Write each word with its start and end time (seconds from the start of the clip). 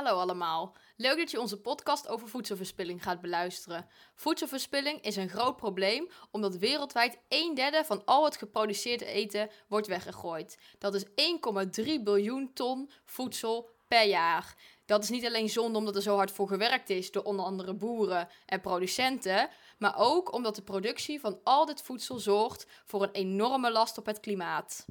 Hallo 0.00 0.20
allemaal. 0.20 0.76
Leuk 0.96 1.16
dat 1.16 1.30
je 1.30 1.40
onze 1.40 1.60
podcast 1.60 2.08
over 2.08 2.28
voedselverspilling 2.28 3.02
gaat 3.02 3.20
beluisteren. 3.20 3.86
Voedselverspilling 4.14 5.00
is 5.00 5.16
een 5.16 5.28
groot 5.28 5.56
probleem 5.56 6.08
omdat 6.30 6.56
wereldwijd 6.56 7.18
een 7.28 7.54
derde 7.54 7.84
van 7.84 8.04
al 8.04 8.24
het 8.24 8.36
geproduceerde 8.36 9.04
eten 9.04 9.50
wordt 9.68 9.86
weggegooid. 9.86 10.58
Dat 10.78 10.94
is 10.94 11.04
1,3 11.04 12.02
biljoen 12.02 12.52
ton 12.52 12.90
voedsel 13.04 13.68
per 13.88 14.06
jaar. 14.06 14.56
Dat 14.86 15.02
is 15.02 15.08
niet 15.08 15.26
alleen 15.26 15.48
zonde 15.48 15.78
omdat 15.78 15.96
er 15.96 16.02
zo 16.02 16.16
hard 16.16 16.30
voor 16.30 16.48
gewerkt 16.48 16.90
is 16.90 17.10
door 17.10 17.22
onder 17.22 17.44
andere 17.44 17.74
boeren 17.74 18.28
en 18.46 18.60
producenten, 18.60 19.48
maar 19.78 19.94
ook 19.96 20.32
omdat 20.32 20.54
de 20.54 20.62
productie 20.62 21.20
van 21.20 21.40
al 21.44 21.66
dit 21.66 21.82
voedsel 21.82 22.18
zorgt 22.18 22.66
voor 22.84 23.02
een 23.02 23.12
enorme 23.12 23.72
last 23.72 23.98
op 23.98 24.06
het 24.06 24.20
klimaat. 24.20 24.86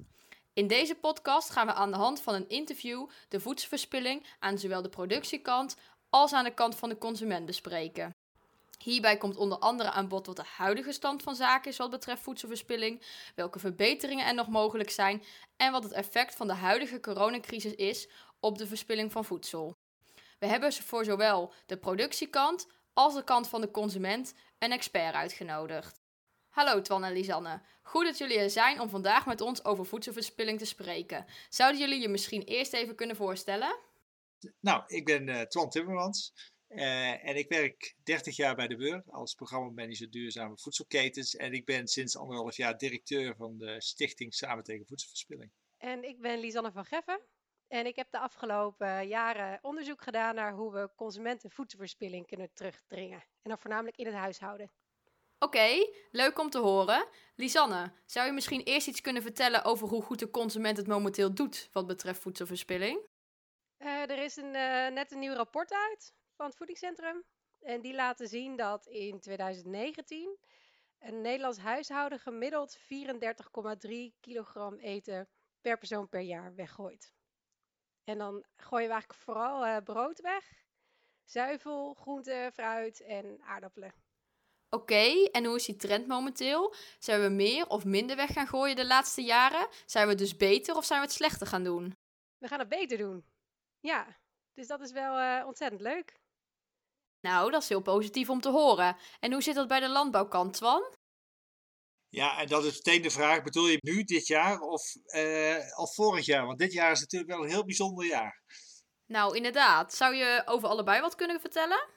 In 0.59 0.67
deze 0.67 0.95
podcast 0.95 1.49
gaan 1.49 1.65
we 1.65 1.73
aan 1.73 1.91
de 1.91 1.97
hand 1.97 2.21
van 2.21 2.33
een 2.33 2.49
interview 2.49 3.07
de 3.29 3.39
voedselverspilling 3.39 4.25
aan 4.39 4.57
zowel 4.57 4.81
de 4.81 4.89
productiekant 4.89 5.75
als 6.09 6.33
aan 6.33 6.43
de 6.43 6.53
kant 6.53 6.75
van 6.75 6.89
de 6.89 6.97
consument 6.97 7.45
bespreken. 7.45 8.11
Hierbij 8.77 9.17
komt 9.17 9.37
onder 9.37 9.57
andere 9.57 9.91
aan 9.91 10.07
bod 10.07 10.25
wat 10.25 10.35
de 10.35 10.43
huidige 10.57 10.91
stand 10.91 11.23
van 11.23 11.35
zaken 11.35 11.71
is 11.71 11.77
wat 11.77 11.89
betreft 11.89 12.21
voedselverspilling, 12.21 13.01
welke 13.35 13.59
verbeteringen 13.59 14.25
er 14.25 14.33
nog 14.33 14.47
mogelijk 14.47 14.89
zijn 14.89 15.23
en 15.57 15.71
wat 15.71 15.83
het 15.83 15.91
effect 15.91 16.35
van 16.35 16.47
de 16.47 16.53
huidige 16.53 16.99
coronacrisis 16.99 17.75
is 17.75 18.09
op 18.39 18.57
de 18.57 18.67
verspilling 18.67 19.11
van 19.11 19.25
voedsel. 19.25 19.75
We 20.39 20.45
hebben 20.45 20.73
voor 20.73 21.03
zowel 21.03 21.53
de 21.65 21.77
productiekant 21.77 22.67
als 22.93 23.13
de 23.13 23.23
kant 23.23 23.47
van 23.47 23.61
de 23.61 23.71
consument 23.71 24.33
een 24.57 24.71
expert 24.71 25.13
uitgenodigd. 25.13 25.99
Hallo 26.59 26.81
Twan 26.81 27.03
en 27.03 27.13
Lisanne. 27.13 27.61
Goed 27.81 28.05
dat 28.05 28.17
jullie 28.17 28.39
er 28.39 28.49
zijn 28.49 28.81
om 28.81 28.89
vandaag 28.89 29.25
met 29.25 29.41
ons 29.41 29.65
over 29.65 29.85
voedselverspilling 29.85 30.59
te 30.59 30.65
spreken. 30.65 31.25
Zouden 31.49 31.79
jullie 31.81 32.01
je 32.01 32.09
misschien 32.09 32.41
eerst 32.41 32.73
even 32.73 32.95
kunnen 32.95 33.15
voorstellen? 33.15 33.79
Nou, 34.59 34.83
ik 34.87 35.05
ben 35.05 35.27
uh, 35.27 35.41
Twan 35.41 35.69
Timmermans 35.69 36.33
uh, 36.69 37.25
en 37.25 37.37
ik 37.37 37.49
werk 37.49 37.95
30 38.03 38.35
jaar 38.35 38.55
bij 38.55 38.67
de 38.67 38.75
Beur 38.75 39.03
als 39.07 39.33
programmamanager 39.33 40.09
duurzame 40.09 40.57
voedselketens. 40.57 41.35
En 41.35 41.53
ik 41.53 41.65
ben 41.65 41.87
sinds 41.87 42.17
anderhalf 42.17 42.57
jaar 42.57 42.77
directeur 42.77 43.35
van 43.35 43.57
de 43.57 43.81
stichting 43.81 44.33
Samen 44.33 44.63
tegen 44.63 44.85
Voedselverspilling. 44.85 45.51
En 45.77 46.03
ik 46.03 46.21
ben 46.21 46.39
Lisanne 46.39 46.71
van 46.71 46.85
Geffen 46.85 47.21
en 47.67 47.85
ik 47.85 47.95
heb 47.95 48.11
de 48.11 48.19
afgelopen 48.19 49.07
jaren 49.07 49.59
onderzoek 49.61 50.01
gedaan 50.01 50.35
naar 50.35 50.53
hoe 50.53 50.73
we 50.73 50.89
consumenten 50.95 51.51
voedselverspilling 51.51 52.27
kunnen 52.27 52.53
terugdringen. 52.53 53.19
En 53.19 53.49
dan 53.49 53.59
voornamelijk 53.59 53.97
in 53.97 54.05
het 54.05 54.15
huishouden. 54.15 54.71
Oké, 55.39 55.89
leuk 56.11 56.39
om 56.39 56.49
te 56.49 56.57
horen. 56.57 57.07
Lisanne, 57.35 57.93
zou 58.05 58.25
je 58.25 58.31
misschien 58.31 58.61
eerst 58.61 58.87
iets 58.87 59.01
kunnen 59.01 59.21
vertellen 59.21 59.63
over 59.63 59.87
hoe 59.87 60.01
goed 60.01 60.19
de 60.19 60.29
consument 60.29 60.77
het 60.77 60.87
momenteel 60.87 61.33
doet 61.33 61.69
wat 61.71 61.87
betreft 61.87 62.21
voedselverspilling? 62.21 63.07
Uh, 63.77 64.09
er 64.09 64.23
is 64.23 64.35
een, 64.35 64.55
uh, 64.55 64.87
net 64.87 65.11
een 65.11 65.19
nieuw 65.19 65.33
rapport 65.33 65.73
uit 65.73 66.13
van 66.35 66.45
het 66.45 66.55
Voedingscentrum. 66.55 67.23
En 67.59 67.81
die 67.81 67.93
laten 67.93 68.27
zien 68.27 68.55
dat 68.55 68.85
in 68.85 69.19
2019 69.19 70.37
een 70.99 71.21
Nederlands 71.21 71.57
huishouden 71.57 72.19
gemiddeld 72.19 72.77
34,3 72.77 72.87
kilogram 74.19 74.77
eten 74.77 75.29
per 75.61 75.77
persoon 75.77 76.09
per 76.09 76.21
jaar 76.21 76.55
weggooit. 76.55 77.13
En 78.03 78.17
dan 78.17 78.45
gooien 78.55 78.87
we 78.87 78.93
eigenlijk 78.93 79.21
vooral 79.21 79.65
uh, 79.65 79.77
brood 79.83 80.21
weg, 80.21 80.63
zuivel, 81.25 81.93
groenten, 81.93 82.53
fruit 82.53 83.01
en 83.01 83.41
aardappelen. 83.41 83.93
Oké, 84.69 85.23
en 85.31 85.45
hoe 85.45 85.55
is 85.55 85.65
die 85.65 85.75
trend 85.75 86.07
momenteel? 86.07 86.73
Zijn 86.99 87.21
we 87.21 87.29
meer 87.29 87.67
of 87.67 87.85
minder 87.85 88.15
weg 88.15 88.33
gaan 88.33 88.47
gooien 88.47 88.75
de 88.75 88.85
laatste 88.85 89.21
jaren? 89.21 89.67
Zijn 89.85 90.07
we 90.07 90.15
dus 90.15 90.37
beter 90.37 90.75
of 90.75 90.85
zijn 90.85 90.99
we 90.99 91.05
het 91.05 91.15
slechter 91.15 91.47
gaan 91.47 91.63
doen? 91.63 91.97
We 92.37 92.47
gaan 92.47 92.59
het 92.59 92.69
beter 92.69 92.97
doen. 92.97 93.25
Ja, 93.79 94.17
dus 94.53 94.67
dat 94.67 94.81
is 94.81 94.91
wel 94.91 95.19
uh, 95.19 95.47
ontzettend 95.47 95.81
leuk. 95.81 96.17
Nou, 97.21 97.51
dat 97.51 97.61
is 97.61 97.69
heel 97.69 97.81
positief 97.81 98.29
om 98.29 98.41
te 98.41 98.49
horen. 98.49 98.97
En 99.19 99.31
hoe 99.31 99.41
zit 99.41 99.55
dat 99.55 99.67
bij 99.67 99.79
de 99.79 99.89
landbouwkant, 99.89 100.53
Twan? 100.53 100.97
Ja, 102.09 102.39
en 102.39 102.47
dat 102.47 102.63
is 102.65 102.75
meteen 102.75 103.01
de 103.01 103.09
vraag, 103.09 103.43
bedoel 103.43 103.67
je 103.67 103.77
nu 103.81 104.03
dit 104.03 104.27
jaar 104.27 104.59
of 104.59 104.95
uh, 105.15 105.77
al 105.77 105.87
vorig 105.87 106.25
jaar? 106.25 106.45
Want 106.45 106.59
dit 106.59 106.73
jaar 106.73 106.91
is 106.91 106.99
natuurlijk 106.99 107.31
wel 107.31 107.43
een 107.43 107.49
heel 107.49 107.65
bijzonder 107.65 108.05
jaar. 108.05 108.41
Nou, 109.05 109.35
inderdaad. 109.35 109.93
Zou 109.93 110.15
je 110.15 110.41
over 110.45 110.69
allebei 110.69 111.01
wat 111.01 111.15
kunnen 111.15 111.39
vertellen? 111.39 111.87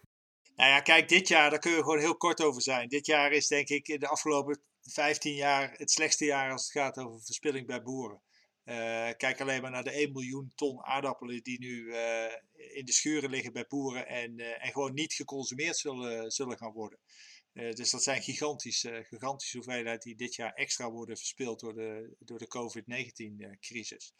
Nou 0.62 0.74
ja, 0.74 0.80
kijk, 0.80 1.08
dit 1.08 1.28
jaar, 1.28 1.50
daar 1.50 1.58
kunnen 1.58 1.78
we 1.78 1.84
gewoon 1.84 2.00
heel 2.00 2.16
kort 2.16 2.42
over 2.42 2.62
zijn. 2.62 2.88
Dit 2.88 3.06
jaar 3.06 3.32
is 3.32 3.48
denk 3.48 3.68
ik 3.68 3.88
in 3.88 4.00
de 4.00 4.08
afgelopen 4.08 4.60
15 4.80 5.34
jaar 5.34 5.72
het 5.76 5.90
slechtste 5.90 6.24
jaar 6.24 6.52
als 6.52 6.62
het 6.62 6.72
gaat 6.72 6.98
over 6.98 7.22
verspilling 7.24 7.66
bij 7.66 7.82
boeren. 7.82 8.22
Uh, 8.64 8.74
kijk 9.16 9.40
alleen 9.40 9.62
maar 9.62 9.70
naar 9.70 9.84
de 9.84 9.90
1 9.90 10.12
miljoen 10.12 10.52
ton 10.54 10.84
aardappelen 10.84 11.42
die 11.42 11.58
nu 11.58 11.84
uh, 11.84 12.32
in 12.54 12.84
de 12.84 12.92
schuren 12.92 13.30
liggen 13.30 13.52
bij 13.52 13.64
boeren 13.68 14.06
en, 14.06 14.38
uh, 14.38 14.64
en 14.64 14.72
gewoon 14.72 14.94
niet 14.94 15.12
geconsumeerd 15.12 15.76
zullen, 15.76 16.30
zullen 16.30 16.58
gaan 16.58 16.72
worden. 16.72 16.98
dus 17.52 17.90
dat 17.90 18.02
zijn 18.02 18.22
gigantische, 18.22 19.04
gigantische 19.08 19.56
hoeveelheden 19.56 20.00
die 20.00 20.16
dit 20.16 20.34
jaar 20.34 20.52
extra 20.52 20.90
worden 20.90 21.16
verspild 21.16 21.60
door 21.60 21.74
de, 21.74 22.16
door 22.18 22.38
de 22.38 22.48
COVID-19-crisis. 22.48 24.14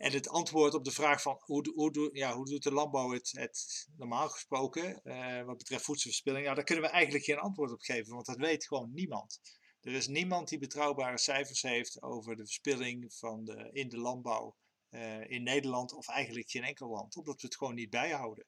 En 0.00 0.12
het 0.12 0.28
antwoord 0.28 0.74
op 0.74 0.84
de 0.84 0.90
vraag 0.90 1.22
van 1.22 1.40
hoe, 1.40 1.72
hoe, 1.74 2.10
ja, 2.12 2.34
hoe 2.34 2.44
doet 2.44 2.62
de 2.62 2.72
landbouw 2.72 3.10
het, 3.10 3.30
het 3.32 3.88
normaal 3.96 4.28
gesproken 4.28 5.00
uh, 5.04 5.42
wat 5.42 5.56
betreft 5.56 5.84
voedselverspilling, 5.84 6.44
ja, 6.44 6.54
daar 6.54 6.64
kunnen 6.64 6.84
we 6.84 6.90
eigenlijk 6.90 7.24
geen 7.24 7.38
antwoord 7.38 7.72
op 7.72 7.80
geven, 7.80 8.14
want 8.14 8.26
dat 8.26 8.36
weet 8.36 8.66
gewoon 8.66 8.90
niemand. 8.92 9.40
Er 9.80 9.92
is 9.92 10.06
niemand 10.06 10.48
die 10.48 10.58
betrouwbare 10.58 11.18
cijfers 11.18 11.62
heeft 11.62 12.02
over 12.02 12.36
de 12.36 12.44
verspilling 12.44 13.14
van 13.14 13.48
in 13.72 13.88
de 13.88 13.98
landbouw 13.98 14.56
uh, 14.90 15.30
in 15.30 15.42
Nederland 15.42 15.92
of 15.92 16.08
eigenlijk 16.08 16.50
geen 16.50 16.64
enkel 16.64 16.88
land, 16.88 17.16
omdat 17.16 17.40
we 17.40 17.46
het 17.46 17.56
gewoon 17.56 17.74
niet 17.74 17.90
bijhouden. 17.90 18.46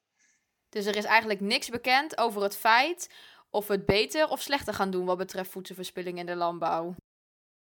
Dus 0.69 0.85
er 0.85 0.95
is 0.95 1.05
eigenlijk 1.05 1.39
niks 1.39 1.69
bekend 1.69 2.17
over 2.17 2.41
het 2.41 2.55
feit 2.55 3.09
of 3.49 3.67
we 3.67 3.73
het 3.73 3.85
beter 3.85 4.27
of 4.27 4.41
slechter 4.41 4.73
gaan 4.73 4.91
doen 4.91 5.05
wat 5.05 5.17
betreft 5.17 5.51
voedselverspilling 5.51 6.17
in 6.17 6.25
de 6.25 6.35
landbouw. 6.35 6.95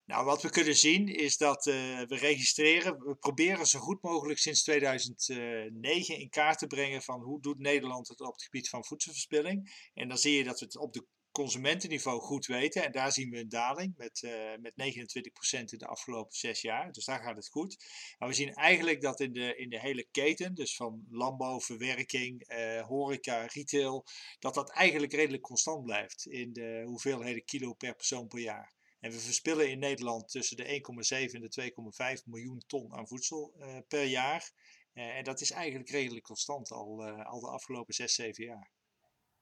Nou, 0.08 0.26
wat 0.26 0.42
we 0.42 0.50
kunnen 0.50 0.76
zien 0.76 1.08
is 1.08 1.38
dat 1.38 1.66
uh, 1.66 1.74
we 2.02 2.16
registreren, 2.16 3.00
we 3.00 3.16
proberen 3.16 3.66
zo 3.66 3.80
goed 3.80 4.02
mogelijk 4.02 4.40
sinds 4.40 4.64
2009 4.64 6.18
in 6.20 6.30
kaart 6.30 6.60
te 6.60 6.68
brengen 6.68 7.02
van 7.02 7.22
hoe 7.22 7.42
doet 7.42 7.60
Nederland 7.60 8.08
het 8.08 8.22
op 8.22 8.34
het 8.34 8.44
gebied 8.44 8.70
van 8.70 8.86
voedselverspilling. 8.86 9.90
En 9.94 10.08
dan 10.08 10.18
zie 10.18 10.38
je 10.38 10.44
dat 10.44 10.60
we 10.60 10.66
het 10.66 10.78
op 10.78 10.94
de 10.94 11.06
consumentenniveau 11.32 12.20
goed 12.20 12.46
weten. 12.46 12.84
En 12.84 12.92
daar 12.92 13.12
zien 13.12 13.30
we 13.30 13.40
een 13.40 13.50
daling 13.50 13.94
met, 13.98 14.22
uh, 14.22 14.32
met 14.60 14.74
29% 14.76 15.72
in 15.72 15.78
de 15.78 15.88
afgelopen 15.88 16.36
zes 16.36 16.62
jaar. 16.62 16.92
Dus 16.92 17.06
daar 17.06 17.24
gaat 17.24 17.36
het 17.36 17.50
goed. 17.50 17.86
Maar 18.18 18.30
we 18.30 18.36
zien 18.36 18.54
eigenlijk 18.54 19.02
dat 19.02 19.20
in 19.20 19.34
de, 19.34 19.56
in 19.56 19.70
de 19.70 19.80
hele 19.80 20.08
keten, 20.12 20.56
dus 20.56 20.76
van 20.76 21.06
landbouw, 21.10 21.60
verwerking, 21.60 22.46
horeca, 22.88 23.46
retail, 23.46 24.06
dat 24.40 24.54
dat 24.54 24.70
eigenlijk 24.70 25.14
redelijk 25.14 25.44
constant 25.44 25.84
blijft 25.84 26.26
in 26.26 26.54
de 26.54 26.84
hoeveelheden 26.86 27.46
kilo 27.46 27.74
per 27.74 27.96
persoon 27.96 28.28
per 28.28 28.40
jaar. 28.40 28.77
En 29.00 29.12
we 29.12 29.20
verspillen 29.20 29.70
in 29.70 29.80
Nederland 29.80 30.30
tussen 30.30 30.58
de 30.58 30.64
1,7 30.64 31.34
en 31.34 31.42
de 31.42 31.72
2,5 32.18 32.24
miljoen 32.26 32.64
ton 32.68 32.94
aan 32.94 33.08
voedsel 33.08 33.54
uh, 33.60 33.78
per 33.88 34.04
jaar. 34.04 34.52
Uh, 34.94 35.18
en 35.18 35.24
dat 35.24 35.42
is 35.42 35.52
eigenlijk 35.52 35.90
redelijk 35.90 36.26
constant 36.26 36.72
al, 36.72 37.08
uh, 37.08 37.26
al 37.26 37.40
de 37.40 37.48
afgelopen 37.48 37.94
6, 37.94 38.14
7 38.14 38.44
jaar. 38.44 38.72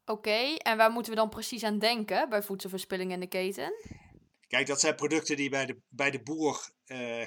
Oké, 0.06 0.12
okay, 0.12 0.56
en 0.56 0.78
waar 0.78 0.92
moeten 0.92 1.12
we 1.12 1.18
dan 1.18 1.30
precies 1.30 1.64
aan 1.64 1.80
denken 1.80 2.30
bij 2.30 2.44
voedselverspilling 2.44 3.12
in 3.12 3.20
de 3.20 3.28
keten? 3.28 3.74
Kijk, 4.48 4.68
dat 4.68 4.80
zijn 4.80 4.96
producten 4.96 5.36
die 5.36 5.50
bij 5.50 5.66
de, 5.66 5.82
bij 5.88 6.12
de 6.12 6.22
boer 6.22 6.70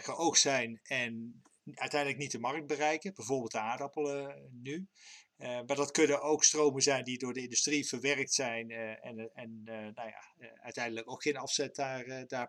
geoogst 0.01 0.43
zijn 0.43 0.81
en 0.83 1.43
uiteindelijk 1.75 2.21
niet 2.21 2.31
de 2.31 2.39
markt 2.39 2.67
bereiken. 2.67 3.15
Bijvoorbeeld 3.15 3.53
de 3.53 3.61
aardappelen 3.61 4.49
nu. 4.63 4.89
Uh, 5.39 5.49
maar 5.49 5.77
dat 5.77 5.91
kunnen 5.91 6.23
ook 6.23 6.45
stromen 6.45 6.83
zijn 6.83 7.05
die 7.05 7.19
door 7.19 7.33
de 7.33 7.43
industrie 7.43 7.87
verwerkt 7.87 8.33
zijn 8.33 8.71
uh, 8.71 9.07
en, 9.07 9.31
en 9.35 9.63
uh, 9.65 9.75
nou 9.75 10.09
ja, 10.09 10.49
uiteindelijk 10.63 11.11
ook 11.11 11.23
geen 11.23 11.37
afzet 11.37 11.75
daar, 11.75 12.27
daar 12.27 12.49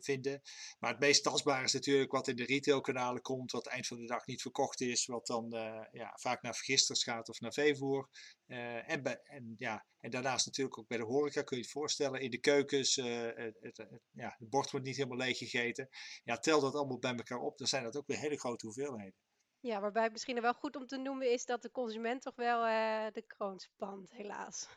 vinden. 0.00 0.42
Maar 0.78 0.90
het 0.90 1.00
meest 1.00 1.22
tastbare 1.22 1.64
is 1.64 1.72
natuurlijk 1.72 2.12
wat 2.12 2.28
in 2.28 2.36
de 2.36 2.44
retailkanalen 2.44 3.22
komt, 3.22 3.50
wat 3.50 3.66
eind 3.66 3.86
van 3.86 3.96
de 3.96 4.06
dag 4.06 4.26
niet 4.26 4.42
verkocht 4.42 4.80
is, 4.80 5.06
wat 5.06 5.26
dan 5.26 5.46
ja, 5.92 6.12
vaak 6.20 6.42
naar 6.42 6.54
vergisters 6.54 7.02
gaat 7.02 7.28
of 7.28 7.40
naar 7.40 7.52
veevoer. 7.52 8.08
en, 8.46 9.24
en, 9.24 9.54
ja, 9.56 9.86
en 10.00 10.10
daarnaast 10.10 10.46
natuurlijk 10.46 10.78
ook 10.78 10.88
bij 10.88 10.98
de 10.98 11.04
horeca 11.04 11.42
kun 11.42 11.56
je 11.56 11.62
het 11.62 11.72
voorstellen, 11.72 12.20
in 12.20 12.30
de 12.30 12.38
keukens, 12.38 12.96
het, 12.96 13.56
het, 13.60 13.86
ja, 14.10 14.36
bord 14.38 14.70
wordt 14.70 14.86
niet 14.86 14.96
helemaal 14.96 15.18
leeg 15.18 15.38
gegeten. 15.38 15.88
Ja, 16.24 16.38
tel 16.38 16.60
dat 16.60 16.74
allemaal 16.74 16.98
bij 16.98 17.14
elkaar 17.14 17.40
op, 17.40 17.58
dan 17.58 17.66
zijn 17.66 17.84
dat 17.84 17.96
ook 17.96 18.06
weer 18.06 18.18
hele 18.18 18.38
grote 18.38 18.66
hoeveelheden. 18.66 19.14
Ja, 19.60 19.80
waarbij 19.80 20.10
misschien 20.10 20.40
wel 20.40 20.54
goed 20.54 20.76
om 20.76 20.86
te 20.86 20.96
noemen 20.96 21.32
is 21.32 21.46
dat 21.46 21.62
de 21.62 21.70
consument 21.70 22.22
toch 22.22 22.36
wel 22.36 22.66
uh, 22.66 23.06
de 23.12 23.22
kroon 23.26 23.58
spant, 23.58 24.10
helaas. 24.12 24.68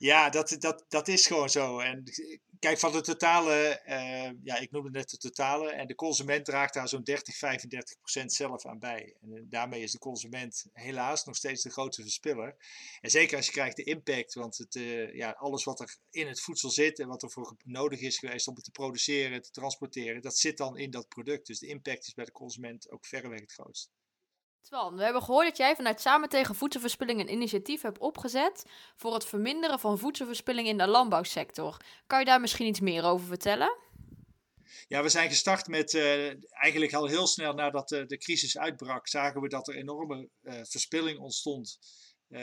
Ja, 0.00 0.30
dat, 0.30 0.56
dat, 0.58 0.84
dat 0.88 1.08
is 1.08 1.26
gewoon 1.26 1.50
zo. 1.50 1.78
En 1.78 2.04
kijk, 2.58 2.78
van 2.78 2.92
de 2.92 3.00
totale, 3.00 3.82
uh, 3.86 4.30
ja, 4.42 4.58
ik 4.58 4.70
noemde 4.70 4.90
net 4.90 5.10
de 5.10 5.16
totale, 5.16 5.70
en 5.70 5.86
de 5.86 5.94
consument 5.94 6.44
draagt 6.44 6.74
daar 6.74 6.88
zo'n 6.88 7.02
30, 7.02 7.36
35 7.36 7.98
procent 7.98 8.32
zelf 8.32 8.66
aan 8.66 8.78
bij. 8.78 9.16
En 9.20 9.32
uh, 9.32 9.42
daarmee 9.44 9.82
is 9.82 9.92
de 9.92 9.98
consument 9.98 10.66
helaas 10.72 11.24
nog 11.24 11.36
steeds 11.36 11.62
de 11.62 11.70
grootste 11.70 12.02
verspiller. 12.02 12.56
En 13.00 13.10
zeker 13.10 13.36
als 13.36 13.46
je 13.46 13.52
krijgt 13.52 13.76
de 13.76 13.84
impact, 13.84 14.34
want 14.34 14.58
het, 14.58 14.74
uh, 14.74 15.14
ja, 15.14 15.30
alles 15.30 15.64
wat 15.64 15.80
er 15.80 15.96
in 16.10 16.28
het 16.28 16.40
voedsel 16.40 16.70
zit 16.70 16.98
en 16.98 17.08
wat 17.08 17.22
er 17.22 17.30
voor 17.30 17.56
nodig 17.64 18.00
is 18.00 18.18
geweest 18.18 18.48
om 18.48 18.54
het 18.54 18.64
te 18.64 18.70
produceren, 18.70 19.42
te 19.42 19.50
transporteren, 19.50 20.22
dat 20.22 20.36
zit 20.36 20.56
dan 20.56 20.78
in 20.78 20.90
dat 20.90 21.08
product. 21.08 21.46
Dus 21.46 21.58
de 21.58 21.66
impact 21.66 22.06
is 22.06 22.14
bij 22.14 22.24
de 22.24 22.32
consument 22.32 22.90
ook 22.90 23.06
verreweg 23.06 23.40
het 23.40 23.52
grootst. 23.52 23.90
Twan, 24.62 24.96
we 24.96 25.02
hebben 25.02 25.22
gehoord 25.22 25.46
dat 25.46 25.56
jij 25.56 25.76
vanuit 25.76 26.00
Samen 26.00 26.28
tegen 26.28 26.54
Voedselverspilling 26.54 27.20
een 27.20 27.32
initiatief 27.32 27.82
hebt 27.82 27.98
opgezet 27.98 28.64
voor 28.96 29.14
het 29.14 29.24
verminderen 29.24 29.78
van 29.78 29.98
voedselverspilling 29.98 30.68
in 30.68 30.78
de 30.78 30.86
landbouwsector. 30.86 31.76
Kan 32.06 32.18
je 32.18 32.24
daar 32.24 32.40
misschien 32.40 32.66
iets 32.66 32.80
meer 32.80 33.04
over 33.04 33.26
vertellen? 33.26 33.78
Ja, 34.88 35.02
we 35.02 35.08
zijn 35.08 35.28
gestart 35.28 35.66
met 35.66 35.92
uh, 35.92 36.26
eigenlijk 36.50 36.94
al 36.94 37.06
heel 37.06 37.26
snel 37.26 37.52
nadat 37.52 37.88
de, 37.88 38.18
crisis 38.18 38.58
uitbrak, 38.58 39.08
zagen 39.08 39.40
we 39.40 39.48
dat 39.48 39.68
er 39.68 39.76
enorme 39.76 40.28
uh, 40.42 40.54
verspilling 40.62 41.18
ontstond 41.18 41.78
uh, 42.28 42.38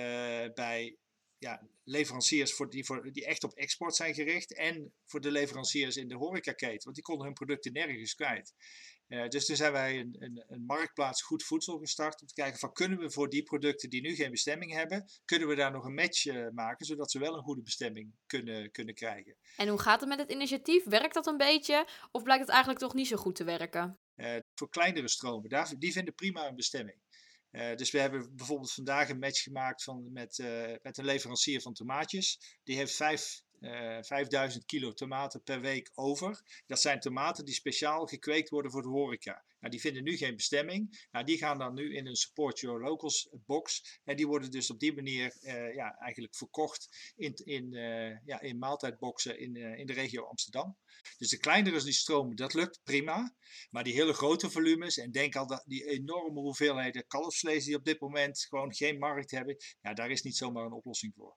bij 0.54 0.98
ja, 1.38 1.68
leveranciers 1.84 2.54
voor 2.54 2.70
die, 2.70 2.86
voor, 2.86 3.12
die 3.12 3.26
echt 3.26 3.44
op 3.44 3.54
export 3.54 3.96
zijn 3.96 4.14
gericht 4.14 4.54
en 4.54 4.94
voor 5.06 5.22
de 5.22 5.32
leveranciers 5.32 5.98
in 5.98 6.08
de 6.08 6.16
horecaketen, 6.16 6.84
want 6.84 6.96
die 6.96 7.04
konden 7.04 7.26
hun 7.26 7.36
producten 7.36 7.74
nergens 7.74 8.16
kwijt. 8.16 8.54
Uh, 9.08 9.28
dus 9.28 9.46
toen 9.46 9.56
zijn 9.56 9.72
wij 9.72 10.00
een, 10.00 10.16
een, 10.20 10.44
een, 10.48 10.66
marktplaats 10.66 11.22
goed 11.22 11.44
voedsel 11.44 11.78
gestart 11.78 12.22
om 12.22 12.28
te 12.28 12.34
kijken 12.34 12.60
van 12.60 12.74
kunnen 12.74 13.00
we 13.00 13.12
voor 13.12 13.30
die 13.30 13.44
producten 13.44 13.90
die 13.90 14.02
nu 14.02 14.16
geen 14.16 14.32
bestemming 14.32 14.74
hebben, 14.74 15.06
kunnen 15.26 15.48
we 15.48 15.56
daar 15.56 15.72
nog 15.72 15.86
een 15.86 15.94
match 15.94 16.26
uh, 16.26 16.48
maken 16.50 16.86
zodat 16.86 17.12
ze 17.12 17.20
wel 17.20 17.36
een 17.36 17.44
goede 17.44 17.62
bestemming 17.62 18.14
kunnen, 18.26 18.72
kunnen 18.72 18.94
krijgen. 18.94 19.36
En 19.58 19.68
hoe 19.68 19.80
gaat 19.80 20.00
het 20.00 20.10
met 20.10 20.20
het 20.20 20.32
initiatief? 20.32 20.84
Werkt 20.84 21.14
dat 21.14 21.28
een 21.28 21.38
beetje 21.38 21.88
of 22.12 22.24
blijkt 22.24 22.42
het 22.42 22.52
eigenlijk 22.52 22.80
toch 22.80 22.94
niet 22.94 23.08
zo 23.08 23.16
goed 23.16 23.36
te 23.36 23.44
werken? 23.44 24.00
Uh, 24.16 24.36
voor 24.56 24.70
kleinere 24.70 25.08
stromen, 25.08 25.50
daar, 25.50 25.74
die 25.78 25.92
vinden 25.92 26.16
prima 26.16 26.48
een 26.48 26.56
bestemming. 26.56 26.98
Uh, 27.52 27.76
dus 27.76 27.92
we 27.92 28.00
hebben 28.00 28.36
bijvoorbeeld 28.36 28.74
vandaag 28.74 29.10
een 29.10 29.20
match 29.20 29.44
gemaakt 29.44 29.84
van, 29.84 30.12
met, 30.12 30.38
uh, 30.38 30.74
met 30.82 30.98
een 30.98 31.06
leverancier 31.06 31.62
van 31.62 31.74
tomaatjes. 31.74 32.40
Die 32.64 32.76
heeft 32.76 32.96
vijf 32.96 33.42
uh, 33.60 33.98
eh, 33.98 34.04
5000 34.04 34.66
kilo 34.66 34.94
tomaten 34.94 35.44
per 35.44 35.62
week 35.62 35.92
over. 35.94 36.42
Dat 36.66 36.82
zijn 36.82 37.00
tomaten 37.00 37.46
die 37.46 37.54
speciaal 37.54 38.06
gekweekt 38.06 38.50
worden 38.50 38.72
voor 38.72 38.82
de 38.82 38.88
horeca. 38.88 39.46
Nou, 39.60 39.72
die 39.72 39.82
vinden 39.82 40.04
nu 40.04 40.18
geen 40.18 40.36
bestemming. 40.36 41.08
Nou, 41.12 41.26
die 41.26 41.38
gaan 41.38 41.58
dan 41.58 41.74
nu 41.74 41.96
in 41.96 42.08
een 42.08 42.16
Support 42.16 42.60
Your 42.60 42.82
Locals 42.82 43.30
box. 43.46 44.00
En 44.04 44.16
die 44.16 44.28
worden 44.28 44.52
dus 44.52 44.72
op 44.72 44.80
die 44.80 44.94
manier 44.94 45.38
uh, 45.42 45.74
ja, 45.74 45.98
eigenlijk 45.98 46.36
verkocht 46.36 47.14
in, 47.16 47.34
in, 47.34 47.74
uh, 47.74 48.26
ja, 48.26 48.42
in 48.42 48.58
maaltijdboxen 48.58 49.40
in, 49.40 49.56
in 49.56 49.86
de 49.86 49.94
regio 49.94 50.24
Amsterdam. 50.24 50.78
Dus 51.18 51.30
de 51.30 51.38
kleinere 51.38 51.84
die 51.84 51.94
stromen, 51.94 52.36
dat 52.36 52.54
lukt 52.54 52.80
prima. 52.84 53.36
Maar 53.70 53.84
die 53.84 53.94
hele 53.94 54.14
grote 54.14 54.50
volumes, 54.50 54.98
en 54.98 55.12
denk 55.12 55.36
al 55.36 55.48
dat 55.48 55.64
die 55.66 55.86
enorme 55.86 56.40
hoeveelheden 56.40 57.08
kalfsvlees 57.08 57.66
die 57.66 57.76
op 57.76 57.86
dit 57.86 58.00
moment 58.00 58.46
gewoon 58.50 58.74
geen 58.74 59.00
markt 59.00 59.32
hebben, 59.32 59.58
ja, 59.82 59.94
daar 59.94 60.12
is 60.12 60.22
niet 60.22 60.38
zomaar 60.38 60.66
een 60.66 60.72
oplossing 60.72 61.14
voor. 61.16 61.36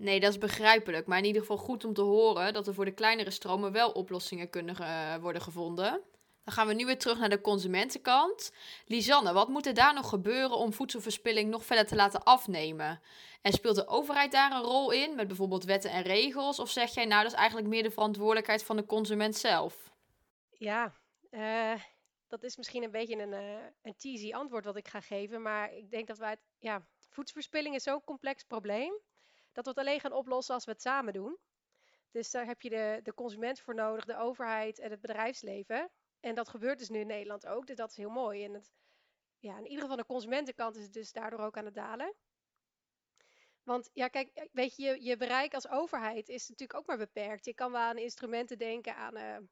Nee, 0.00 0.20
dat 0.20 0.30
is 0.30 0.38
begrijpelijk. 0.38 1.06
Maar 1.06 1.18
in 1.18 1.24
ieder 1.24 1.40
geval 1.40 1.56
goed 1.56 1.84
om 1.84 1.94
te 1.94 2.02
horen 2.02 2.52
dat 2.52 2.66
er 2.66 2.74
voor 2.74 2.84
de 2.84 2.90
kleinere 2.94 3.30
stromen 3.30 3.72
wel 3.72 3.90
oplossingen 3.90 4.50
kunnen 4.50 4.76
uh, 4.80 5.16
worden 5.16 5.42
gevonden. 5.42 6.00
Dan 6.44 6.54
gaan 6.54 6.66
we 6.66 6.74
nu 6.74 6.86
weer 6.86 6.98
terug 6.98 7.18
naar 7.18 7.28
de 7.28 7.40
consumentenkant. 7.40 8.52
Lisanne, 8.86 9.32
wat 9.32 9.48
moet 9.48 9.66
er 9.66 9.74
daar 9.74 9.94
nog 9.94 10.08
gebeuren 10.08 10.56
om 10.56 10.72
voedselverspilling 10.72 11.50
nog 11.50 11.64
verder 11.64 11.86
te 11.86 11.94
laten 11.94 12.22
afnemen? 12.22 13.00
En 13.42 13.52
speelt 13.52 13.74
de 13.74 13.86
overheid 13.86 14.32
daar 14.32 14.52
een 14.52 14.62
rol 14.62 14.90
in, 14.90 15.14
met 15.14 15.26
bijvoorbeeld 15.26 15.64
wetten 15.64 15.90
en 15.90 16.02
regels? 16.02 16.58
Of 16.58 16.70
zeg 16.70 16.94
jij 16.94 17.04
nou 17.04 17.22
dat 17.22 17.32
is 17.32 17.38
eigenlijk 17.38 17.68
meer 17.68 17.82
de 17.82 17.90
verantwoordelijkheid 17.90 18.64
van 18.64 18.76
de 18.76 18.86
consument 18.86 19.36
zelf? 19.36 19.90
Ja, 20.50 20.94
uh, 21.30 21.74
dat 22.28 22.42
is 22.42 22.56
misschien 22.56 22.82
een 22.82 22.90
beetje 22.90 23.18
een, 23.18 23.32
uh, 23.32 23.64
een 23.82 23.94
cheesy 23.98 24.32
antwoord 24.32 24.64
wat 24.64 24.76
ik 24.76 24.88
ga 24.88 25.00
geven. 25.00 25.42
Maar 25.42 25.74
ik 25.74 25.90
denk 25.90 26.06
dat 26.06 26.18
wij 26.18 26.36
ja, 26.58 26.86
voedselverspilling 27.08 27.74
is 27.74 27.82
zo'n 27.82 28.04
complex 28.04 28.44
probleem 28.44 28.92
dat 29.52 29.64
we 29.64 29.70
het 29.70 29.78
alleen 29.78 30.00
gaan 30.00 30.12
oplossen 30.12 30.54
als 30.54 30.64
we 30.64 30.70
het 30.70 30.82
samen 30.82 31.12
doen. 31.12 31.38
Dus 32.10 32.30
daar 32.30 32.46
heb 32.46 32.62
je 32.62 32.70
de, 32.70 33.00
de 33.02 33.14
consument 33.14 33.60
voor 33.60 33.74
nodig, 33.74 34.04
de 34.04 34.16
overheid 34.16 34.78
en 34.78 34.90
het 34.90 35.00
bedrijfsleven. 35.00 35.90
En 36.20 36.34
dat 36.34 36.48
gebeurt 36.48 36.78
dus 36.78 36.88
nu 36.88 36.98
in 36.98 37.06
Nederland 37.06 37.46
ook, 37.46 37.66
dus 37.66 37.76
dat 37.76 37.90
is 37.90 37.96
heel 37.96 38.10
mooi. 38.10 38.44
En 38.44 38.54
het, 38.54 38.72
ja, 39.38 39.58
in 39.58 39.66
ieder 39.66 39.80
geval 39.80 39.96
de 39.96 40.04
consumentenkant 40.04 40.76
is 40.76 40.82
het 40.82 40.92
dus 40.92 41.12
daardoor 41.12 41.40
ook 41.40 41.56
aan 41.56 41.64
het 41.64 41.74
dalen. 41.74 42.14
Want 43.62 43.90
ja, 43.92 44.08
kijk, 44.08 44.48
weet 44.52 44.76
je, 44.76 45.02
je, 45.04 45.16
bereik 45.16 45.54
als 45.54 45.68
overheid 45.68 46.28
is 46.28 46.48
natuurlijk 46.48 46.78
ook 46.78 46.86
maar 46.86 46.98
beperkt. 46.98 47.44
Je 47.44 47.54
kan 47.54 47.72
wel 47.72 47.80
aan 47.80 47.98
instrumenten 47.98 48.58
denken, 48.58 48.96
aan 48.96 49.48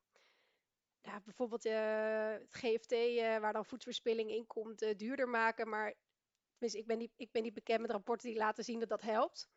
ja, 1.01 1.21
bijvoorbeeld 1.25 1.67
uh, 1.67 2.31
het 2.31 2.55
GFT, 2.55 2.93
eh, 2.93 3.39
waar 3.39 3.53
dan 3.53 3.65
voedselverspilling 3.65 4.31
in 4.31 4.47
komt, 4.47 4.99
duurder 4.99 5.29
maken. 5.29 5.69
Maar 5.69 5.95
ik 6.59 6.87
ben, 6.87 6.99
niet, 6.99 7.13
ik 7.17 7.31
ben 7.31 7.43
niet 7.43 7.55
bekend 7.55 7.81
met 7.81 7.91
rapporten 7.91 8.29
die 8.29 8.39
laten 8.39 8.65
zien 8.65 8.81
dat 8.81 8.89
dat 8.89 9.03
helpt. 9.03 9.49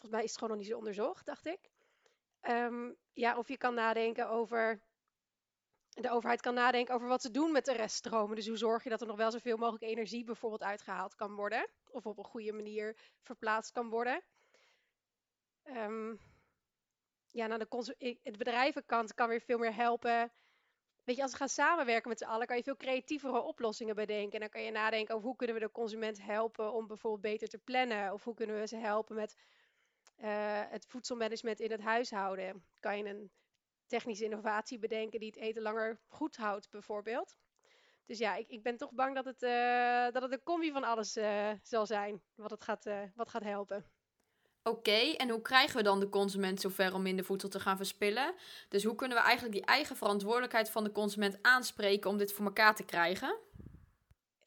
Volgens 0.00 0.10
mij 0.10 0.22
is 0.22 0.30
het 0.30 0.38
gewoon 0.38 0.48
nog 0.48 0.58
niet 0.58 0.72
zo 0.72 0.78
onderzocht, 0.78 1.26
dacht 1.26 1.46
ik. 1.46 1.70
Um, 2.48 2.96
ja, 3.12 3.36
of 3.36 3.48
je 3.48 3.56
kan 3.56 3.74
nadenken 3.74 4.28
over. 4.28 4.80
De 5.88 6.10
overheid 6.10 6.40
kan 6.40 6.54
nadenken 6.54 6.94
over 6.94 7.08
wat 7.08 7.22
ze 7.22 7.30
doen 7.30 7.52
met 7.52 7.64
de 7.64 7.72
reststromen. 7.72 8.36
Dus 8.36 8.46
hoe 8.46 8.56
zorg 8.56 8.82
je 8.82 8.90
dat 8.90 9.00
er 9.00 9.06
nog 9.06 9.16
wel 9.16 9.30
zoveel 9.30 9.56
mogelijk 9.56 9.84
energie 9.84 10.24
bijvoorbeeld 10.24 10.62
uitgehaald 10.62 11.14
kan 11.14 11.34
worden. 11.34 11.68
Of 11.90 12.06
op 12.06 12.18
een 12.18 12.24
goede 12.24 12.52
manier 12.52 12.96
verplaatst 13.22 13.72
kan 13.72 13.88
worden. 13.88 14.22
Um, 15.64 16.20
ja, 17.26 17.46
nou 17.46 17.64
de, 17.68 18.18
de 18.22 18.36
bedrijvenkant 18.38 19.14
kan 19.14 19.28
weer 19.28 19.40
veel 19.40 19.58
meer 19.58 19.74
helpen. 19.74 20.32
Weet 21.04 21.16
je, 21.16 21.22
als 21.22 21.32
we 21.32 21.38
gaan 21.38 21.48
samenwerken 21.48 22.08
met 22.08 22.18
z'n 22.18 22.24
allen, 22.24 22.46
kan 22.46 22.56
je 22.56 22.62
veel 22.62 22.76
creatievere 22.76 23.40
oplossingen 23.40 23.94
bedenken. 23.94 24.32
En 24.32 24.40
dan 24.40 24.48
kan 24.48 24.62
je 24.62 24.70
nadenken 24.70 25.14
over 25.14 25.26
hoe 25.26 25.36
kunnen 25.36 25.56
we 25.56 25.62
de 25.62 25.70
consument 25.70 26.22
helpen 26.22 26.72
om 26.72 26.86
bijvoorbeeld 26.86 27.22
beter 27.22 27.48
te 27.48 27.58
plannen. 27.58 28.12
Of 28.12 28.24
hoe 28.24 28.34
kunnen 28.34 28.60
we 28.60 28.66
ze 28.66 28.76
helpen 28.76 29.16
met 29.16 29.36
uh, 30.22 30.60
het 30.68 30.86
voedselmanagement 30.86 31.60
in 31.60 31.70
het 31.70 31.80
huishouden. 31.80 32.64
Kan 32.80 32.98
je 32.98 33.04
een 33.04 33.30
technische 33.86 34.24
innovatie 34.24 34.78
bedenken 34.78 35.20
die 35.20 35.28
het 35.28 35.38
eten 35.38 35.62
langer 35.62 36.00
goed 36.08 36.36
houdt, 36.36 36.70
bijvoorbeeld. 36.70 37.36
Dus 38.06 38.18
ja, 38.18 38.34
ik, 38.34 38.48
ik 38.48 38.62
ben 38.62 38.76
toch 38.76 38.92
bang 38.92 39.14
dat 39.14 39.24
het, 39.24 39.42
uh, 39.42 40.10
dat 40.10 40.22
het 40.22 40.32
een 40.32 40.42
combi 40.42 40.72
van 40.72 40.84
alles 40.84 41.16
uh, 41.16 41.50
zal 41.62 41.86
zijn 41.86 42.22
wat, 42.34 42.50
het 42.50 42.64
gaat, 42.64 42.86
wat 43.14 43.30
gaat 43.30 43.44
helpen. 43.44 43.84
Oké, 44.62 44.78
okay, 44.78 45.14
en 45.14 45.28
hoe 45.28 45.42
krijgen 45.42 45.76
we 45.76 45.82
dan 45.82 46.00
de 46.00 46.08
consument 46.08 46.60
zover 46.60 46.94
om 46.94 47.02
minder 47.02 47.24
voedsel 47.24 47.48
te 47.48 47.60
gaan 47.60 47.76
verspillen? 47.76 48.34
Dus 48.68 48.84
hoe 48.84 48.94
kunnen 48.94 49.16
we 49.16 49.22
eigenlijk 49.22 49.54
die 49.54 49.64
eigen 49.64 49.96
verantwoordelijkheid 49.96 50.70
van 50.70 50.84
de 50.84 50.92
consument 50.92 51.38
aanspreken 51.42 52.10
om 52.10 52.16
dit 52.16 52.32
voor 52.32 52.44
elkaar 52.44 52.74
te 52.74 52.84
krijgen? 52.84 53.38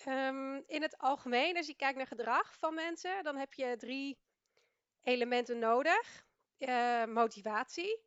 Um, 0.08 0.64
in 0.68 0.81
het 0.81 0.98
algemeen, 0.98 1.58
als 1.58 1.68
je 1.68 1.75
kijkt 1.75 1.98
naar 1.98 2.08
gedrag 2.08 2.58
van 2.58 2.74
mensen, 2.74 3.24
dan 3.24 3.36
heb 3.36 3.54
je 3.54 3.75
drie 3.78 4.18
elementen 5.03 5.59
nodig. 5.59 6.25
Uh, 6.57 7.05
motivatie, 7.05 8.01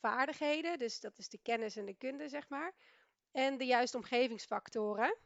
vaardigheden, 0.00 0.78
dus 0.78 1.00
dat 1.00 1.18
is 1.18 1.28
de 1.28 1.38
kennis 1.42 1.76
en 1.76 1.84
de 1.84 1.94
kunde, 1.94 2.28
zeg 2.28 2.48
maar. 2.48 2.72
En 3.30 3.58
de 3.58 3.66
juiste 3.66 3.96
omgevingsfactoren. 3.96 5.16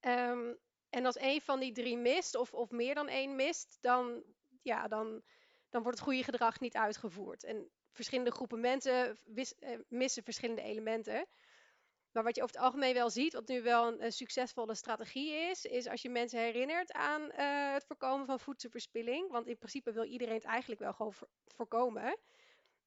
Um, 0.00 0.58
en 0.90 1.06
als 1.06 1.20
een 1.20 1.40
van 1.40 1.60
die 1.60 1.72
drie 1.72 1.96
mist, 1.96 2.34
of, 2.34 2.54
of 2.54 2.70
meer 2.70 2.94
dan 2.94 3.08
één 3.08 3.36
mist, 3.36 3.78
dan, 3.80 4.22
ja, 4.62 4.88
dan, 4.88 5.22
dan 5.70 5.82
wordt 5.82 5.98
het 5.98 6.06
goede 6.06 6.24
gedrag 6.24 6.60
niet 6.60 6.76
uitgevoerd. 6.76 7.44
En 7.44 7.70
verschillende 7.92 8.30
groepen 8.30 8.60
mensen 8.60 9.18
uh, 9.34 9.78
missen 9.88 10.22
verschillende 10.22 10.62
elementen. 10.62 11.26
Maar 12.16 12.24
wat 12.24 12.36
je 12.36 12.42
over 12.42 12.54
het 12.54 12.64
algemeen 12.64 12.94
wel 12.94 13.10
ziet, 13.10 13.32
wat 13.32 13.48
nu 13.48 13.62
wel 13.62 14.00
een, 14.00 14.12
succesvolle 14.12 14.74
strategie 14.74 15.32
is, 15.32 15.64
is 15.64 15.86
als 15.86 16.02
je 16.02 16.08
mensen 16.08 16.38
herinnert 16.38 16.92
aan 16.92 17.22
uh, 17.22 17.72
het 17.72 17.84
voorkomen 17.86 18.26
van 18.26 18.40
voedselverspilling. 18.40 19.30
Want 19.30 19.46
in 19.46 19.56
principe 19.56 19.92
wil 19.92 20.04
iedereen 20.04 20.34
het 20.34 20.44
eigenlijk 20.44 20.80
wel 20.80 20.92
gewoon 20.92 21.14
voorkomen. 21.44 22.18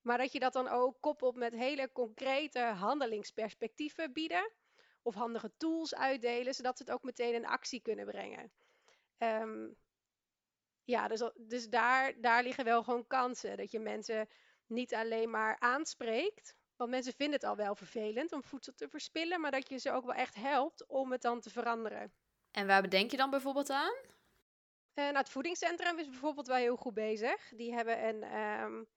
Maar 0.01 0.17
dat 0.17 0.31
je 0.31 0.39
dat 0.39 0.53
dan 0.53 0.67
ook 0.67 0.97
koppelt 0.99 1.35
met 1.35 1.53
hele 1.53 1.91
concrete 1.91 2.59
handelingsperspectieven 2.59 4.13
bieden. 4.13 4.51
Of 5.01 5.15
handige 5.15 5.51
tools 5.57 5.95
uitdelen, 5.95 6.53
zodat 6.53 6.77
ze 6.77 6.83
het 6.83 6.91
ook 6.91 7.03
meteen 7.03 7.33
in 7.33 7.45
actie 7.45 7.81
kunnen 7.81 8.05
brengen. 8.05 8.51
Um, 9.17 9.75
ja, 10.83 11.07
dus, 11.07 11.31
dus 11.35 11.69
daar, 11.69 12.21
daar 12.21 12.43
liggen 12.43 12.65
wel 12.65 12.83
gewoon 12.83 13.07
kansen. 13.07 13.57
Dat 13.57 13.71
je 13.71 13.79
mensen 13.79 14.29
niet 14.65 14.93
alleen 14.93 15.29
maar 15.29 15.59
aanspreekt, 15.59 16.55
want 16.79 16.91
mensen 16.91 17.13
vinden 17.13 17.39
het 17.39 17.49
al 17.49 17.55
wel 17.55 17.75
vervelend 17.75 18.31
om 18.31 18.43
voedsel 18.43 18.73
te 18.75 18.89
verspillen, 18.89 19.41
maar 19.41 19.51
dat 19.51 19.69
je 19.69 19.77
ze 19.77 19.91
ook 19.91 20.05
wel 20.05 20.15
echt 20.15 20.35
helpt 20.35 20.85
om 20.87 21.11
het 21.11 21.21
dan 21.21 21.39
te 21.39 21.49
veranderen. 21.49 22.13
En 22.51 22.67
waar 22.67 22.81
bedenk 22.81 23.11
je 23.11 23.17
dan 23.17 23.29
bijvoorbeeld 23.29 23.69
aan? 23.69 23.93
Uh, 24.03 25.05
nou, 25.05 25.17
het 25.17 25.29
voedingscentrum 25.29 25.99
is 25.99 26.09
bijvoorbeeld 26.09 26.47
wel 26.47 26.55
heel 26.55 26.75
goed 26.75 26.93
bezig. 26.93 27.51
Die 27.55 27.73
hebben 27.73 28.07
een, 28.07 28.39
um, 28.39 28.87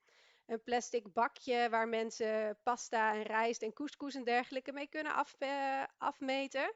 een 0.46 0.62
plastic 0.62 1.12
bakje 1.12 1.68
waar 1.70 1.88
mensen 1.88 2.58
pasta 2.62 3.14
en 3.14 3.22
rijst 3.22 3.62
en 3.62 3.72
couscous 3.72 4.14
en 4.14 4.24
dergelijke 4.24 4.72
mee 4.72 4.88
kunnen 4.88 5.14
af, 5.14 5.36
uh, 5.38 5.84
afmeten. 5.98 6.74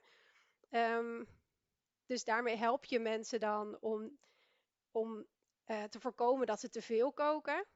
Um, 0.70 1.28
dus 2.06 2.25
daarmee 2.25 2.56
help 2.56 2.84
je 2.84 2.98
mensen 2.98 3.40
dan 3.40 3.76
om, 3.80 4.18
om 4.90 5.26
uh, 5.66 5.84
te 5.84 6.00
voorkomen 6.00 6.46
dat 6.46 6.60
ze 6.60 6.68
te 6.68 6.82
veel 6.82 7.12
koken. 7.12 7.66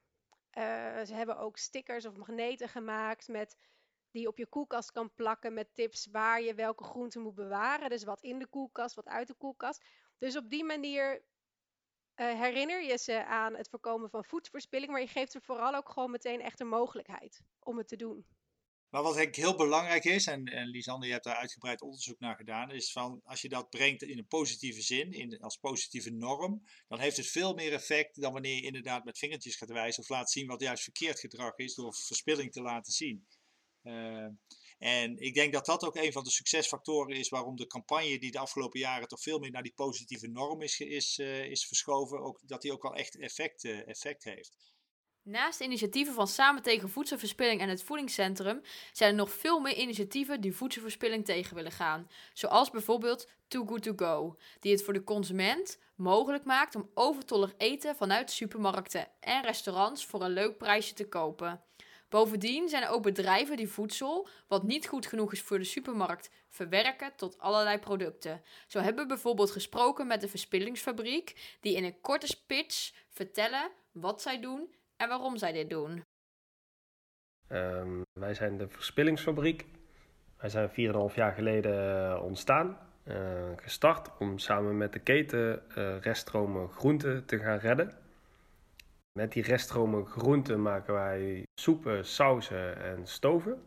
Uh, 0.59 1.05
ze 1.05 1.15
hebben 1.15 1.39
ook 1.39 1.57
stickers 1.57 2.07
of 2.07 2.17
magneten 2.17 2.69
gemaakt 2.69 3.29
met, 3.29 3.57
die 4.11 4.23
je 4.23 4.29
op 4.29 4.39
je 4.39 4.47
koelkast 4.47 4.93
kan 4.93 5.15
plakken 5.15 5.55
met 5.55 5.75
tips 5.75 6.07
waar 6.07 6.43
je 6.43 6.55
welke 6.55 6.85
groenten 6.85 7.23
moet 7.23 7.35
bewaren. 7.35 7.91
Dus 7.91 8.05
wat 8.05 8.23
in 8.23 8.39
de 8.39 8.47
koelkast, 8.47 8.95
wat 8.95 9.09
uit 9.09 9.27
de 9.27 9.35
koelkast. 9.35 9.85
Dus 10.19 10.37
op 10.37 10.51
die 10.51 10.65
manier 10.65 11.23
uh, 12.21 12.41
herinner 12.41 12.83
je 12.83 12.99
ze 12.99 13.25
aan 13.25 13.57
het 13.57 13.69
voorkomen 13.69 14.11
van 14.11 14.25
voedselverspilling, 14.25 14.91
maar 14.93 15.01
je 15.01 15.07
geeft 15.07 15.33
ze 15.33 15.41
vooral 15.41 15.75
ook 15.75 15.89
gewoon 15.89 16.11
meteen 16.11 16.41
echt 16.41 16.61
een 16.61 16.69
mogelijkheid 16.69 17.43
om 17.59 17.79
het 17.79 17.89
te 17.89 17.97
doen. 17.97 18.27
Maar 18.91 19.03
wat 19.03 19.17
ik 19.17 19.37
heel 19.37 19.57
belangrijk 19.57 20.05
is, 20.05 20.27
en, 20.27 20.45
en 20.45 20.67
Lisanne, 20.67 21.07
je 21.07 21.13
hebt 21.13 21.25
daar 21.25 21.37
uitgebreid 21.37 21.81
onderzoek 21.81 22.19
naar 22.19 22.37
gedaan, 22.37 22.71
is 22.71 22.93
van 22.93 23.21
als 23.25 23.43
je 23.43 23.49
dat 23.49 23.71
brengt 23.71 24.03
in 24.03 24.19
een 24.19 24.27
positieve 24.27 24.83
zin, 24.83 25.13
in, 25.13 25.41
als 25.41 25.57
positieve 25.57 26.11
norm, 26.11 26.63
dan 26.89 26.99
heeft 26.99 27.17
het 27.17 27.27
veel 27.27 27.55
meer 27.55 27.73
effect 27.73 28.21
dan 28.21 28.33
wanneer 28.33 28.55
je 28.55 28.63
inderdaad 28.63 29.05
met 29.05 29.19
vingertjes 29.19 29.57
gaat 29.57 29.71
wijzen 29.71 30.03
of 30.03 30.09
laat 30.09 30.31
zien 30.31 30.47
wat 30.47 30.61
juist 30.61 30.83
verkeerd 30.83 31.21
gedrag 31.21 31.57
is 31.57 31.75
door 31.75 31.95
verspilling 31.95 32.53
te 32.53 32.63
laten 32.63 32.93
zien. 32.93 33.27
Uh, 33.83 34.27
en 34.79 35.19
ik 35.19 35.35
denk 35.35 35.53
dat 35.53 35.67
dat 35.67 35.85
ook 35.85 35.97
een 35.97 36.13
van 36.13 36.25
de 36.25 36.31
succesfactoren 36.31 37.17
is 37.17 37.29
waarom 37.29 37.57
de 37.57 37.67
campagne 37.67 38.19
die 38.19 38.31
de 38.31 38.39
afgelopen 38.39 38.81
jaren 38.81 39.09
toch 39.09 39.23
veel 39.23 39.39
meer 39.39 39.51
naar 39.51 39.63
die 39.63 39.75
positieve 39.75 40.29
norm 40.29 40.63
is, 40.63 40.81
is, 40.81 41.19
uh, 41.19 41.45
is 41.45 41.67
verschoven, 41.67 42.21
ook, 42.21 42.41
dat 42.47 42.63
die 42.63 42.73
ook 42.73 42.83
wel 42.83 42.95
echt 42.95 43.19
effect, 43.19 43.65
uh, 43.65 43.89
effect 43.89 44.25
heeft. 44.25 44.70
Naast 45.23 45.61
initiatieven 45.61 46.15
van 46.15 46.29
Samen 46.29 46.63
tegen 46.63 46.89
voedselverspilling 46.89 47.61
en 47.61 47.69
het 47.69 47.83
Voedingscentrum 47.83 48.61
zijn 48.93 49.11
er 49.11 49.17
nog 49.17 49.31
veel 49.31 49.61
meer 49.61 49.77
initiatieven 49.77 50.41
die 50.41 50.57
voedselverspilling 50.57 51.25
tegen 51.25 51.55
willen 51.55 51.73
gaan. 51.73 52.11
Zoals 52.33 52.71
bijvoorbeeld 52.71 53.29
Too 53.49 53.67
Good 53.67 53.83
To 53.83 53.93
Go, 53.97 54.37
die 54.61 54.73
het 54.73 54.83
voor 54.83 54.93
de 54.93 55.05
consument 55.05 55.79
mogelijk 55.95 56.45
maakt 56.45 56.75
om 56.75 56.91
overtollig 56.95 57.55
eten 57.57 57.97
vanuit 57.97 58.31
supermarkten 58.31 59.09
en 59.21 59.43
restaurants 59.43 60.07
voor 60.07 60.23
een 60.23 60.33
leuk 60.33 60.59
prijsje 60.59 60.95
te 60.95 61.09
kopen. 61.09 61.63
Bovendien 62.09 62.69
zijn 62.69 62.83
er 62.83 62.89
ook 62.89 63.03
bedrijven 63.03 63.57
die 63.57 63.69
voedsel, 63.69 64.29
wat 64.49 64.63
niet 64.63 64.87
goed 64.87 65.07
genoeg 65.07 65.33
is 65.33 65.43
voor 65.43 65.59
de 65.59 65.65
supermarkt, 65.65 66.31
verwerken 66.49 67.13
tot 67.17 67.39
allerlei 67.39 67.79
producten. 67.79 68.43
Zo 68.67 68.79
hebben 68.79 69.03
we 69.03 69.09
bijvoorbeeld 69.09 69.51
gesproken 69.51 70.07
met 70.07 70.21
de 70.21 70.29
Verspillingsfabriek, 70.29 71.57
die 71.61 71.77
in 71.77 71.85
een 71.85 72.01
korte 72.01 72.37
pitch 72.47 72.93
vertellen 73.09 73.71
wat 73.93 74.23
zij 74.23 74.41
doen 74.41 74.79
en 75.01 75.09
waarom 75.09 75.37
zij 75.37 75.53
dit 75.53 75.71
doen. 75.71 76.03
Um, 77.49 78.03
wij 78.13 78.35
zijn 78.35 78.59
de 78.59 78.69
Verspillingsfabriek. 78.69 79.67
Wij 80.37 80.51
zijn 80.51 80.69
4,5 81.11 81.15
jaar 81.15 81.33
geleden 81.33 82.07
eh, 82.13 82.23
ontstaan, 82.23 82.79
uh, 83.05 83.17
gestart 83.57 84.19
om 84.19 84.39
samen 84.39 84.77
met 84.77 84.93
de 84.93 84.99
keten 84.99 85.63
uh, 85.79 86.01
reststromen 86.01 86.69
groenten 86.69 87.25
te 87.25 87.39
gaan 87.39 87.59
redden. 87.59 87.93
Met 89.19 89.33
die 89.33 89.43
reststromen 89.43 90.07
groenten 90.07 90.63
maken 90.63 90.95
wij 90.95 91.47
soepen, 91.61 92.05
sauzen 92.05 92.83
en 92.83 93.07
stoven. 93.07 93.63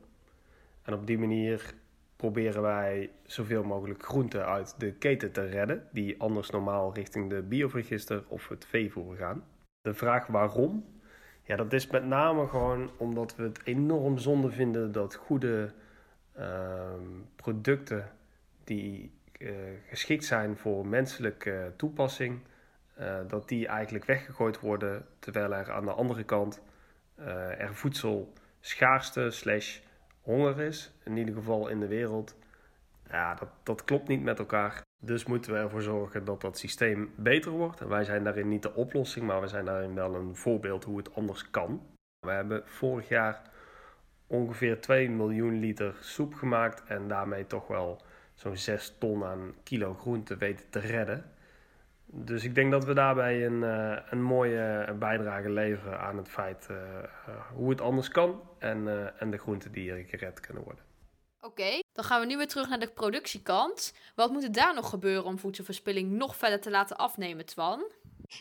En 0.82 0.94
op 0.94 1.08
die 1.08 1.18
manier 1.18 1.74
proberen 2.16 2.62
wij 2.62 3.12
zoveel 3.25 3.63
mogelijk 3.63 4.04
groenten 4.04 4.46
uit 4.46 4.80
de 4.80 4.94
keten 4.94 5.32
te 5.32 5.46
redden, 5.46 5.88
die 5.92 6.22
anders 6.22 6.50
normaal 6.50 6.94
richting 6.94 7.30
de 7.30 7.42
biovergister 7.42 8.24
of 8.28 8.48
het 8.48 8.66
veevoer 8.66 9.16
gaan. 9.16 9.46
De 9.82 9.94
vraag 9.94 10.28
waarom 10.28 10.94
ja, 11.44 11.56
dat 11.56 11.74
is 11.74 11.88
met 11.88 12.06
name 12.06 12.48
gewoon 12.48 12.92
omdat 12.98 13.36
we 13.36 13.44
het 13.44 13.60
enorm 13.64 14.18
zonde 14.18 14.52
vinden 14.52 14.92
dat 14.92 15.16
goede 15.16 15.72
uh, 16.38 16.94
producten 17.36 18.12
die 18.64 19.12
uh, 19.40 19.52
geschikt 19.88 20.26
zijn 20.26 20.58
voor 20.58 20.88
menselijke 20.88 21.72
toepassing, 21.76 22.40
uh, 23.00 23.16
dat 23.28 23.48
die 23.48 23.68
eigenlijk 23.68 24.06
weggegooid 24.06 24.60
worden, 24.60 25.06
terwijl 25.20 25.54
er 25.54 25.72
aan 25.72 25.86
de 25.86 25.92
andere 25.92 26.24
kant 26.24 26.62
er 27.58 27.76
voedsel 27.76 28.34
schaarste 28.60 29.32
slash 29.32 29.80
honger 30.22 30.60
is, 30.62 30.92
in 31.04 31.18
ieder 31.18 31.34
geval 31.34 31.68
in 31.68 31.80
de 31.80 31.88
wereld. 31.88 32.36
Ja, 33.13 33.34
dat, 33.34 33.50
dat 33.63 33.84
klopt 33.84 34.08
niet 34.08 34.22
met 34.22 34.39
elkaar. 34.39 34.82
Dus 35.03 35.25
moeten 35.25 35.51
we 35.51 35.58
ervoor 35.58 35.82
zorgen 35.82 36.25
dat 36.25 36.41
dat 36.41 36.58
systeem 36.58 37.13
beter 37.15 37.51
wordt. 37.51 37.82
En 37.82 37.88
wij 37.88 38.03
zijn 38.03 38.24
daarin 38.24 38.48
niet 38.48 38.62
de 38.62 38.74
oplossing, 38.74 39.25
maar 39.25 39.41
we 39.41 39.48
zijn 39.48 39.65
daarin 39.65 39.96
wel 39.96 40.15
een 40.15 40.36
voorbeeld 40.36 40.84
hoe 40.84 40.98
het 40.98 41.15
anders 41.15 41.50
kan. 41.50 41.82
We 42.20 42.32
hebben 42.32 42.63
vorig 42.65 43.08
jaar 43.08 43.41
ongeveer 44.27 44.82
2 44.82 45.10
miljoen 45.10 45.60
liter 45.60 45.96
soep 46.00 46.34
gemaakt 46.34 46.84
en 46.84 47.08
daarmee 47.08 47.48
toch 47.48 47.67
wel 47.67 48.01
zo'n 48.34 48.58
6 48.58 48.96
ton 49.00 49.24
aan 49.24 49.53
kilo 49.63 49.93
groente 49.93 50.38
weten 50.38 50.70
te 50.70 50.79
redden. 50.79 51.32
Dus 52.05 52.43
ik 52.43 52.55
denk 52.55 52.72
dat 52.72 52.86
we 52.86 52.93
daarbij 52.93 53.46
een, 53.46 53.62
uh, 53.62 53.98
een 54.10 54.22
mooie 54.22 54.93
bijdrage 55.00 55.50
leveren 55.50 56.00
aan 56.00 56.17
het 56.17 56.29
feit 56.29 56.67
uh, 56.72 56.77
uh, 56.77 57.36
hoe 57.51 57.70
het 57.70 57.82
anders 57.82 58.10
kan 58.10 58.41
en, 58.60 58.88
en 59.20 59.32
de 59.32 59.38
groenten 59.38 59.72
die 59.72 59.91
er 59.91 60.03
gered 60.03 60.39
kunnen 60.39 60.63
worden. 60.63 60.84
Oké, 61.41 61.83
dan 61.94 62.04
gaan 62.04 62.20
we 62.20 62.26
nu 62.26 62.38
weer 62.38 62.48
terug 62.48 62.70
naar 62.70 62.80
de 62.80 62.92
productiekant. 62.92 63.94
Wat 64.16 64.32
moet 64.32 64.44
er 64.44 64.52
daar 64.52 64.74
nog 64.74 64.90
gebeuren 64.90 65.26
om 65.26 65.40
voedselverspilling 65.40 66.12
nog 66.12 66.38
verder 66.38 66.62
te 66.62 66.70
laten 66.70 66.98
afnemen, 66.98 67.46
Twan? 67.46 67.92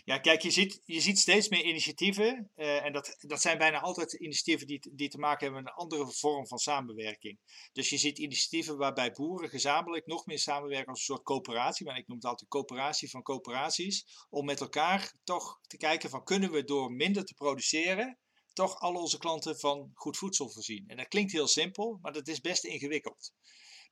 Ja, 0.04 0.18
kijk, 0.18 0.42
je 0.42 0.50
ziet, 0.50 0.82
je 0.84 1.00
ziet 1.00 1.18
steeds 1.18 1.48
meer 1.48 1.64
initiatieven. 1.64 2.50
Uh, 2.56 2.84
en 2.84 2.92
dat, 2.92 3.16
dat 3.20 3.40
zijn 3.40 3.58
bijna 3.58 3.80
altijd 3.80 4.12
initiatieven 4.12 4.66
die, 4.66 4.90
die 4.92 5.08
te 5.08 5.18
maken 5.18 5.44
hebben 5.44 5.62
met 5.62 5.72
een 5.72 5.78
andere 5.78 6.12
vorm 6.12 6.46
van 6.46 6.58
samenwerking. 6.58 7.38
Dus 7.72 7.88
je 7.88 7.98
ziet 7.98 8.18
initiatieven 8.18 8.76
waarbij 8.76 9.10
boeren 9.10 9.48
gezamenlijk 9.48 10.06
nog 10.06 10.26
meer 10.26 10.38
samenwerken 10.38 10.88
als 10.88 10.98
een 10.98 11.04
soort 11.04 11.22
coöperatie. 11.22 11.86
Maar 11.86 11.96
ik 11.96 12.08
noem 12.08 12.16
het 12.16 12.26
altijd 12.26 12.50
coöperatie 12.50 13.10
van 13.10 13.22
coöperaties. 13.22 14.26
Om 14.30 14.44
met 14.44 14.60
elkaar 14.60 15.12
toch 15.24 15.58
te 15.66 15.76
kijken 15.76 16.10
van 16.10 16.24
kunnen 16.24 16.50
we 16.50 16.64
door 16.64 16.92
minder 16.92 17.24
te 17.24 17.34
produceren 17.34 18.18
toch 18.52 18.80
al 18.80 18.94
onze 18.94 19.18
klanten 19.18 19.58
van 19.58 19.90
goed 19.94 20.16
voedsel 20.16 20.50
voorzien. 20.50 20.84
En 20.88 20.96
dat 20.96 21.08
klinkt 21.08 21.32
heel 21.32 21.46
simpel, 21.46 21.98
maar 22.02 22.12
dat 22.12 22.28
is 22.28 22.40
best 22.40 22.64
ingewikkeld. 22.64 23.32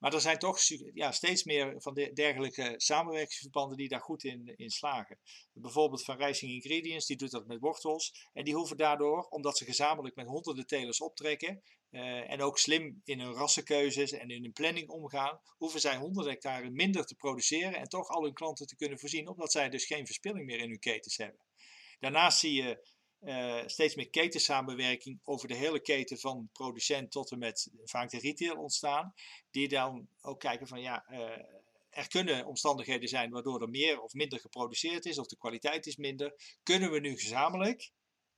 Maar 0.00 0.14
er 0.14 0.21
zijn 0.21 0.38
toch 0.38 0.61
ja, 0.95 1.12
steeds 1.12 1.45
meer 1.45 1.75
van 1.81 1.95
de, 1.95 2.12
dergelijke 2.12 2.75
samenwerkingsverbanden 2.76 3.76
die 3.76 3.88
daar 3.88 4.00
goed 4.00 4.25
in, 4.25 4.52
in 4.57 4.71
slagen. 4.71 5.19
Bijvoorbeeld 5.52 6.05
van 6.05 6.17
Rising 6.17 6.52
Ingredients, 6.52 7.07
die 7.07 7.17
doet 7.17 7.31
dat 7.31 7.47
met 7.47 7.61
wortels. 7.61 8.29
En 8.33 8.45
die 8.45 8.55
hoeven 8.55 8.76
daardoor, 8.76 9.23
omdat 9.23 9.59
ze 9.59 9.64
gezamenlijk 9.64 10.17
met 10.17 10.26
honderden 10.26 10.67
telers 10.67 11.00
optrekken, 11.00 11.62
uh, 11.90 12.31
en 12.31 12.43
ook 12.43 12.59
slim 12.59 13.00
in 13.05 13.21
hun 13.21 13.33
rassenkeuzes 13.33 14.12
en 14.12 14.31
in 14.31 14.43
hun 14.43 14.52
planning 14.52 14.88
omgaan, 14.88 15.40
hoeven 15.57 15.81
zij 15.81 15.97
100 15.97 16.26
hectare 16.26 16.71
minder 16.71 17.07
te 17.07 17.14
produceren 17.14 17.75
en 17.75 17.88
toch 17.88 18.09
al 18.09 18.23
hun 18.23 18.35
klanten 18.35 18.67
te 18.67 18.76
kunnen 18.76 18.99
voorzien, 18.99 19.29
omdat 19.29 19.52
zij 19.52 19.69
dus 19.69 19.85
geen 19.85 20.07
verspilling 20.07 20.47
meer 20.47 20.59
in 20.59 20.69
hun 20.69 20.79
ketens 20.79 21.17
hebben. 21.17 21.40
Daarnaast 21.99 22.38
zie 22.38 22.62
je 22.62 22.88
uh, 23.24 23.62
steeds 23.66 23.94
meer 23.94 24.10
ketensamenwerking 24.10 25.20
over 25.24 25.48
de 25.48 25.54
hele 25.54 25.80
keten 25.80 26.18
van 26.18 26.48
producent 26.52 27.10
tot 27.10 27.30
en 27.30 27.38
met 27.38 27.70
vaak 27.84 28.10
de 28.10 28.18
retail 28.18 28.56
ontstaan. 28.56 29.14
Die 29.50 29.68
dan 29.68 30.08
ook 30.20 30.40
kijken 30.40 30.66
van 30.66 30.80
ja, 30.80 31.04
uh, 31.10 31.18
er 31.90 32.08
kunnen 32.08 32.46
omstandigheden 32.46 33.08
zijn 33.08 33.30
waardoor 33.30 33.62
er 33.62 33.68
meer 33.68 34.00
of 34.00 34.12
minder 34.12 34.40
geproduceerd 34.40 35.04
is 35.04 35.18
of 35.18 35.26
de 35.26 35.36
kwaliteit 35.36 35.86
is 35.86 35.96
minder. 35.96 36.58
Kunnen 36.62 36.90
we 36.90 37.00
nu 37.00 37.18
gezamenlijk 37.18 37.92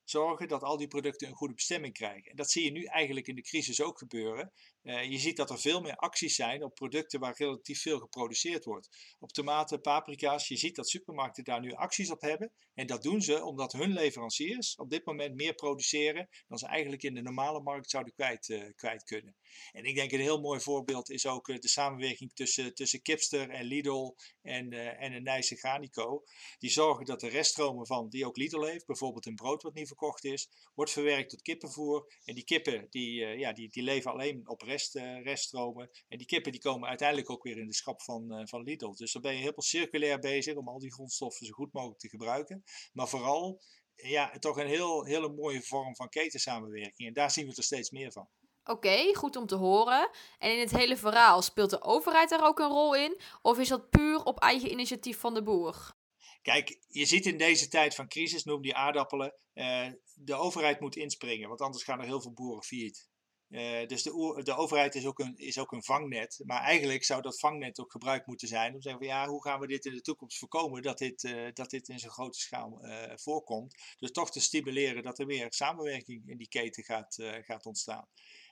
zorgen 0.04 0.48
dat 0.48 0.62
al 0.62 0.76
die 0.76 0.88
producten 0.88 1.28
een 1.28 1.34
goede 1.34 1.54
bestemming 1.54 1.94
krijgen. 1.94 2.30
En 2.30 2.36
dat 2.36 2.50
zie 2.50 2.64
je 2.64 2.70
nu 2.70 2.84
eigenlijk 2.84 3.26
in 3.26 3.34
de 3.34 3.42
crisis 3.42 3.82
ook 3.82 3.98
gebeuren. 3.98 4.52
Uh, 4.82 5.10
je 5.10 5.18
ziet 5.18 5.36
dat 5.36 5.50
er 5.50 5.58
veel 5.58 5.80
meer 5.80 5.96
acties 5.96 6.34
zijn 6.34 6.64
op 6.64 6.74
producten 6.74 7.20
waar 7.20 7.34
relatief 7.36 7.82
veel 7.82 7.98
geproduceerd 7.98 8.64
wordt. 8.64 9.16
Op 9.18 9.32
tomaten, 9.32 9.80
paprika's. 9.80 10.48
Je 10.48 10.56
ziet 10.56 10.76
dat 10.76 10.88
supermarkten 10.88 11.44
daar 11.44 11.60
nu 11.60 11.72
acties 11.72 12.10
op 12.10 12.20
hebben. 12.20 12.52
En 12.74 12.86
dat 12.86 13.02
doen 13.02 13.22
ze 13.22 13.44
omdat 13.44 13.72
hun 13.72 13.92
leveranciers 13.92 14.76
op 14.76 14.90
dit 14.90 15.04
moment 15.04 15.34
meer 15.34 15.54
produceren 15.54 16.28
dan 16.48 16.58
ze 16.58 16.66
eigenlijk 16.66 17.02
in 17.02 17.14
de 17.14 17.22
normale 17.22 17.60
markt 17.60 17.90
zouden 17.90 18.12
kwijt, 18.14 18.48
uh, 18.48 18.64
kwijt 18.76 19.04
kunnen. 19.04 19.36
En 19.72 19.84
ik 19.84 19.94
denk 19.94 20.12
een 20.12 20.20
heel 20.20 20.40
mooi 20.40 20.60
voorbeeld 20.60 21.10
is 21.10 21.26
ook 21.26 21.48
uh, 21.48 21.58
de 21.58 21.68
samenwerking 21.68 22.32
tussen, 22.34 22.74
tussen 22.74 23.02
Kipster 23.02 23.50
en 23.50 23.64
Lidl 23.64 24.14
en, 24.42 24.72
en 24.98 25.12
een 25.12 25.22
Nijse 25.22 25.56
Granico. 25.56 26.22
Die 26.58 26.70
zorgen 26.70 27.04
dat 27.04 27.20
de 27.20 27.28
reststromen 27.28 27.86
van, 27.86 28.08
die 28.08 28.26
ook 28.26 28.36
Lidl 28.36 28.62
heeft, 28.64 28.86
bijvoorbeeld 28.86 29.26
een 29.26 29.34
brood 29.34 29.62
wat 29.62 29.74
niet 29.74 29.86
verkocht 29.86 30.24
is, 30.24 30.48
wordt 30.74 30.92
verwerkt 30.92 31.30
tot 31.30 31.42
kippenvoer. 31.42 32.12
En 32.24 32.34
die 32.34 32.44
kippen 32.44 32.86
die, 32.90 33.14
ja, 33.14 33.52
die, 33.52 33.68
die 33.68 33.82
leven 33.82 34.10
alleen 34.10 34.48
op 34.48 34.62
rest, 34.73 34.97
uh, 34.97 35.23
reststromen. 35.23 35.91
En 36.09 36.19
die 36.19 36.26
kippen 36.26 36.52
die 36.52 36.61
komen 36.61 36.88
uiteindelijk 36.88 37.31
ook 37.31 37.43
weer 37.43 37.59
in 37.59 37.67
de 37.67 37.75
schap 37.75 38.02
van, 38.02 38.33
uh, 38.33 38.47
van 38.47 38.62
Lidl. 38.62 38.95
Dus 38.95 39.12
dan 39.12 39.23
ben 39.23 39.35
je 39.35 39.41
heel 39.41 39.52
circulair 39.57 40.19
bezig 40.19 40.57
om 40.57 40.69
al 40.69 40.79
die 40.79 40.93
grondstoffen 40.93 41.47
zo 41.47 41.52
goed 41.52 41.73
mogelijk 41.73 41.99
te 42.00 42.09
gebruiken. 42.09 42.62
Maar 42.93 43.09
vooral 43.09 43.61
ja, 43.95 44.38
toch 44.38 44.57
een 44.57 44.67
heel, 44.67 45.05
hele 45.05 45.29
mooie 45.29 45.62
vorm 45.62 45.97
van 45.97 46.09
ketensamenwerking. 46.09 47.09
En 47.09 47.14
daar 47.14 47.31
zien 47.31 47.47
we 47.47 47.55
er 47.57 47.62
steeds 47.62 47.91
meer 47.91 48.12
van. 48.12 48.29
Oké, 48.64 48.71
okay, 48.71 49.14
goed 49.14 49.37
om 49.37 49.47
te 49.47 49.55
horen. 49.55 50.11
En 50.38 50.52
in 50.52 50.61
het 50.61 50.71
hele 50.71 50.97
verhaal 50.97 51.43
speelt 51.43 51.71
de 51.71 51.83
overheid 51.83 52.29
daar 52.29 52.47
ook 52.47 52.59
een 52.59 52.69
rol 52.69 52.97
in? 52.97 53.21
Of 53.43 53.59
is 53.59 53.69
dat 53.69 53.91
puur 53.91 54.25
op 54.25 54.41
eigen 54.41 54.71
initiatief 54.71 55.19
van 55.19 55.35
de 55.35 55.43
boer? 55.43 55.95
Kijk, 56.43 56.79
je 56.88 57.05
ziet 57.05 57.26
in 57.26 57.38
deze 57.38 57.69
tijd 57.69 57.95
van 57.95 58.09
crisis, 58.09 58.45
noem 58.45 58.62
die 58.62 58.75
aardappelen, 58.75 59.35
uh, 59.55 59.87
de 60.14 60.35
overheid 60.35 60.81
moet 60.81 60.97
inspringen, 60.97 61.49
want 61.49 61.61
anders 61.61 61.85
gaan 61.85 62.00
er 62.00 62.07
heel 62.07 62.21
veel 62.21 62.33
boeren 62.33 62.62
failliet. 62.62 63.11
Uh, 63.52 63.87
dus 63.87 64.02
de, 64.02 64.40
de, 64.42 64.54
overheid 64.54 64.94
is 64.94 65.06
ook, 65.06 65.18
een, 65.18 65.37
is 65.37 65.59
ook 65.59 65.73
een 65.73 65.82
vangnet. 65.82 66.40
Maar 66.44 66.61
eigenlijk 66.61 67.04
zou 67.04 67.23
dat 67.23 67.38
vangnet 67.38 67.80
ook 67.80 67.90
gebruikt 67.92 68.26
moeten 68.26 68.49
zijn 68.49 68.73
om 68.73 68.80
te 68.80 68.82
zeggen 68.82 69.06
van 69.06 69.16
ja, 69.16 69.28
hoe 69.28 69.42
gaan 69.42 69.61
we 69.61 69.66
dit 69.66 69.85
in 69.85 69.94
de 69.94 70.00
toekomst 70.00 70.38
voorkomen 70.38 70.82
dat 70.82 70.99
dit, 70.99 71.23
uh, 71.23 71.49
dat 71.52 71.71
dit 71.71 71.88
in 71.88 71.99
zo'n 71.99 72.11
grote 72.11 72.38
schaal 72.38 72.85
uh, 72.85 73.12
voorkomt. 73.14 73.75
Dus 73.99 74.11
toch 74.11 74.30
te 74.30 74.40
stimuleren 74.40 75.02
dat 75.02 75.18
er 75.18 75.26
meer 75.26 75.47
samenwerking 75.52 76.28
in 76.28 76.37
die 76.37 76.49
keten 76.49 76.85
gaat, 76.85 77.16
gaat 77.44 77.66
ontstaan. 77.66 78.09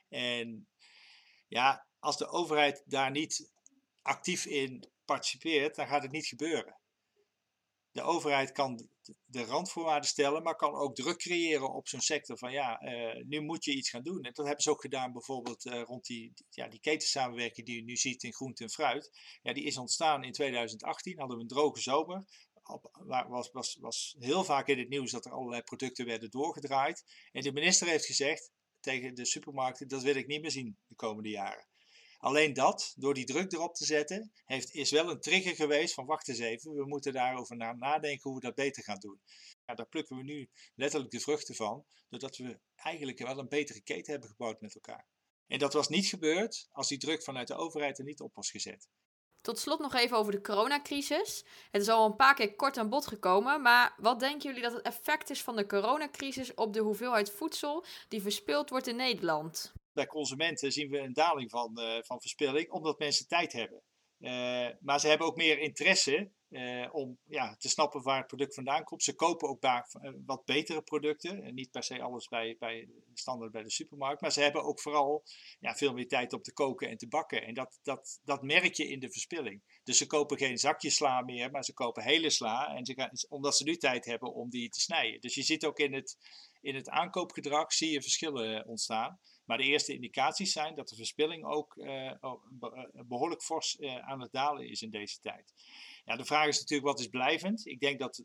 En 0.09 0.67
ja, 1.47 1.85
als 1.99 2.17
de 2.17 2.27
overheid 2.27 2.83
daar 2.85 3.11
niet 3.11 3.51
actief 4.01 4.45
in 4.45 4.89
participeert, 5.05 5.75
dan 5.75 5.87
gaat 5.87 6.03
het 6.03 6.11
niet 6.11 6.27
gebeuren. 6.27 6.79
De 7.91 8.01
overheid 8.01 8.51
kan 8.51 8.89
de 9.25 9.45
randvoorwaarden 9.45 10.09
stellen, 10.09 10.43
maar 10.43 10.55
kan 10.55 10.73
ook 10.73 10.95
druk 10.95 11.17
creëren 11.17 11.73
op 11.73 11.87
zo'n 11.87 12.01
sector 12.01 12.37
van 12.37 12.51
ja, 12.51 12.83
uh, 12.83 13.23
nu 13.25 13.41
moet 13.41 13.63
je 13.63 13.75
iets 13.75 13.89
gaan 13.89 14.03
doen. 14.03 14.23
En 14.23 14.33
dat 14.33 14.45
hebben 14.45 14.63
ze 14.63 14.69
ook 14.69 14.81
gedaan 14.81 15.11
bijvoorbeeld 15.11 15.65
uh, 15.65 15.81
rond 15.83 16.05
die, 16.05 16.33
ja, 16.49 16.67
die 16.67 16.79
ketensamenwerking 16.79 17.67
die 17.67 17.75
je 17.75 17.83
nu 17.83 17.95
ziet 17.95 18.23
in 18.23 18.33
groente 18.33 18.63
en 18.63 18.69
fruit. 18.69 19.11
Ja, 19.41 19.53
die 19.53 19.63
is 19.63 19.77
ontstaan 19.77 20.23
in 20.23 20.31
2018, 20.31 21.19
hadden 21.19 21.37
we 21.37 21.43
een 21.43 21.49
droge 21.49 21.81
zomer. 21.81 22.25
Op, 22.63 22.89
was, 23.27 23.51
was, 23.51 23.77
was 23.79 24.15
heel 24.19 24.43
vaak 24.43 24.67
in 24.67 24.79
het 24.79 24.89
nieuws 24.89 25.11
dat 25.11 25.25
er 25.25 25.31
allerlei 25.31 25.61
producten 25.61 26.05
werden 26.05 26.29
doorgedraaid. 26.29 27.03
En 27.31 27.41
de 27.41 27.51
minister 27.51 27.87
heeft 27.87 28.05
gezegd 28.05 28.51
tegen 28.79 29.15
de 29.15 29.25
supermarkten, 29.25 29.87
dat 29.87 30.01
wil 30.01 30.15
ik 30.15 30.27
niet 30.27 30.41
meer 30.41 30.51
zien 30.51 30.77
de 30.87 30.95
komende 30.95 31.29
jaren. 31.29 31.69
Alleen 32.21 32.53
dat, 32.53 32.93
door 32.95 33.13
die 33.13 33.25
druk 33.25 33.51
erop 33.51 33.75
te 33.75 33.85
zetten, 33.85 34.31
heeft, 34.45 34.73
is 34.73 34.91
wel 34.91 35.09
een 35.09 35.19
trigger 35.19 35.55
geweest 35.55 35.93
van 35.93 36.05
wacht 36.05 36.27
eens 36.27 36.39
even, 36.39 36.75
we 36.75 36.87
moeten 36.87 37.13
daarover 37.13 37.55
na, 37.55 37.73
nadenken 37.73 38.29
hoe 38.29 38.39
we 38.39 38.45
dat 38.45 38.55
beter 38.55 38.83
gaan 38.83 38.99
doen. 38.99 39.21
Ja, 39.65 39.75
daar 39.75 39.87
plukken 39.87 40.17
we 40.17 40.23
nu 40.23 40.49
letterlijk 40.75 41.11
de 41.11 41.19
vruchten 41.19 41.55
van, 41.55 41.85
doordat 42.09 42.37
we 42.37 42.59
eigenlijk 42.75 43.19
wel 43.19 43.37
een 43.37 43.47
betere 43.47 43.81
keten 43.81 44.11
hebben 44.11 44.29
gebouwd 44.29 44.61
met 44.61 44.75
elkaar. 44.75 45.07
En 45.47 45.59
dat 45.59 45.73
was 45.73 45.87
niet 45.87 46.05
gebeurd 46.05 46.67
als 46.71 46.87
die 46.87 46.97
druk 46.97 47.23
vanuit 47.23 47.47
de 47.47 47.55
overheid 47.55 47.97
er 47.97 48.05
niet 48.05 48.21
op 48.21 48.35
was 48.35 48.51
gezet. 48.51 48.87
Tot 49.41 49.59
slot 49.59 49.79
nog 49.79 49.93
even 49.93 50.17
over 50.17 50.31
de 50.31 50.41
coronacrisis. 50.41 51.45
Het 51.71 51.81
is 51.81 51.89
al 51.89 52.05
een 52.05 52.15
paar 52.15 52.35
keer 52.35 52.55
kort 52.55 52.77
aan 52.77 52.89
bod 52.89 53.07
gekomen, 53.07 53.61
maar 53.61 53.93
wat 53.97 54.19
denken 54.19 54.47
jullie 54.49 54.63
dat 54.63 54.73
het 54.73 54.85
effect 54.85 55.29
is 55.29 55.41
van 55.41 55.55
de 55.55 55.65
coronacrisis 55.65 56.53
op 56.53 56.73
de 56.73 56.79
hoeveelheid 56.79 57.31
voedsel 57.31 57.85
die 58.07 58.21
verspild 58.21 58.69
wordt 58.69 58.87
in 58.87 58.95
Nederland? 58.95 59.73
Bij 59.93 60.05
consumenten 60.05 60.71
zien 60.71 60.89
we 60.89 60.99
een 60.99 61.13
daling 61.13 61.49
van, 61.49 61.79
uh, 61.79 61.97
van 62.01 62.21
verspilling, 62.21 62.69
omdat 62.69 62.99
mensen 62.99 63.27
tijd 63.27 63.53
hebben. 63.53 63.83
Uh, 64.21 64.67
maar 64.79 64.99
ze 64.99 65.07
hebben 65.07 65.27
ook 65.27 65.35
meer 65.35 65.59
interesse 65.59 66.31
uh, 66.49 66.89
om 66.91 67.17
ja, 67.25 67.55
te 67.55 67.69
snappen 67.69 68.01
waar 68.01 68.17
het 68.17 68.27
product 68.27 68.53
vandaan 68.53 68.83
komt. 68.83 69.03
Ze 69.03 69.15
kopen 69.15 69.49
ook 69.49 69.61
wat 70.25 70.45
betere 70.45 70.81
producten. 70.81 71.43
En 71.43 71.53
niet 71.53 71.71
per 71.71 71.83
se 71.83 72.01
alles 72.01 72.27
bij, 72.27 72.55
bij 72.59 72.89
standaard 73.13 73.51
bij 73.51 73.63
de 73.63 73.71
supermarkt. 73.71 74.21
Maar 74.21 74.31
ze 74.31 74.41
hebben 74.41 74.63
ook 74.63 74.79
vooral 74.79 75.23
ja, 75.59 75.75
veel 75.75 75.93
meer 75.93 76.07
tijd 76.07 76.33
om 76.33 76.41
te 76.41 76.53
koken 76.53 76.89
en 76.89 76.97
te 76.97 77.07
bakken. 77.07 77.45
En 77.45 77.53
dat, 77.53 77.79
dat, 77.83 78.19
dat 78.23 78.41
merk 78.41 78.73
je 78.73 78.87
in 78.87 78.99
de 78.99 79.11
verspilling. 79.11 79.79
Dus 79.83 79.97
ze 79.97 80.07
kopen 80.07 80.37
geen 80.37 80.57
zakjes 80.57 80.95
sla 80.95 81.21
meer, 81.21 81.51
maar 81.51 81.63
ze 81.63 81.73
kopen 81.73 82.03
hele 82.03 82.29
sla. 82.29 82.75
En 82.75 82.85
ze 82.85 82.93
gaan, 82.93 83.11
omdat 83.29 83.57
ze 83.57 83.63
nu 83.63 83.77
tijd 83.77 84.05
hebben 84.05 84.33
om 84.33 84.49
die 84.49 84.69
te 84.69 84.79
snijden. 84.79 85.21
Dus 85.21 85.35
je 85.35 85.43
ziet 85.43 85.65
ook 85.65 85.79
in 85.79 85.93
het, 85.93 86.17
in 86.61 86.75
het 86.75 86.89
aankoopgedrag 86.89 87.73
zie 87.73 87.91
je 87.91 88.01
verschillen 88.01 88.67
ontstaan. 88.67 89.19
Maar 89.51 89.59
de 89.59 89.65
eerste 89.65 89.93
indicaties 89.93 90.51
zijn 90.51 90.75
dat 90.75 90.89
de 90.89 90.95
verspilling 90.95 91.45
ook 91.45 91.75
uh, 91.75 92.13
behoorlijk 93.05 93.41
fors 93.41 93.77
uh, 93.79 93.97
aan 93.97 94.21
het 94.21 94.31
dalen 94.31 94.69
is 94.69 94.81
in 94.81 94.89
deze 94.89 95.19
tijd. 95.19 95.53
Ja, 96.05 96.15
de 96.15 96.25
vraag 96.25 96.47
is 96.47 96.59
natuurlijk 96.59 96.87
wat 96.87 96.99
is 96.99 97.07
blijvend. 97.07 97.65
Ik 97.65 97.79
denk 97.79 97.99
dat, 97.99 98.23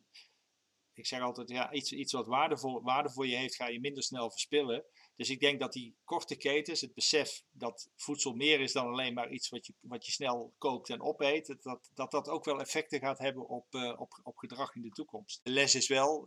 ik 0.94 1.06
zeg 1.06 1.20
altijd, 1.20 1.48
ja, 1.48 1.72
iets, 1.72 1.92
iets 1.92 2.12
wat 2.12 2.26
waardevol, 2.26 2.82
waarde 2.82 3.10
voor 3.10 3.26
je 3.26 3.36
heeft, 3.36 3.54
ga 3.54 3.66
je 3.66 3.80
minder 3.80 4.02
snel 4.02 4.30
verspillen. 4.30 4.84
Dus 5.16 5.30
ik 5.30 5.40
denk 5.40 5.60
dat 5.60 5.72
die 5.72 5.96
korte 6.04 6.36
ketens, 6.36 6.80
het 6.80 6.94
besef 6.94 7.42
dat 7.50 7.90
voedsel 7.96 8.34
meer 8.34 8.60
is 8.60 8.72
dan 8.72 8.86
alleen 8.86 9.14
maar 9.14 9.30
iets 9.30 9.48
wat 9.48 9.66
je, 9.66 9.74
wat 9.80 10.06
je 10.06 10.12
snel 10.12 10.54
koopt 10.58 10.90
en 10.90 11.00
opeet, 11.00 11.46
dat 11.46 11.62
dat, 11.62 11.90
dat, 11.94 12.10
dat 12.10 12.28
ook 12.28 12.44
wel 12.44 12.60
effecten 12.60 13.00
gaat 13.00 13.18
hebben 13.18 13.48
op, 13.48 13.74
op, 13.96 14.20
op 14.22 14.36
gedrag 14.36 14.74
in 14.74 14.82
de 14.82 14.90
toekomst. 14.90 15.40
De 15.42 15.50
les 15.50 15.74
is 15.74 15.88
wel, 15.88 16.26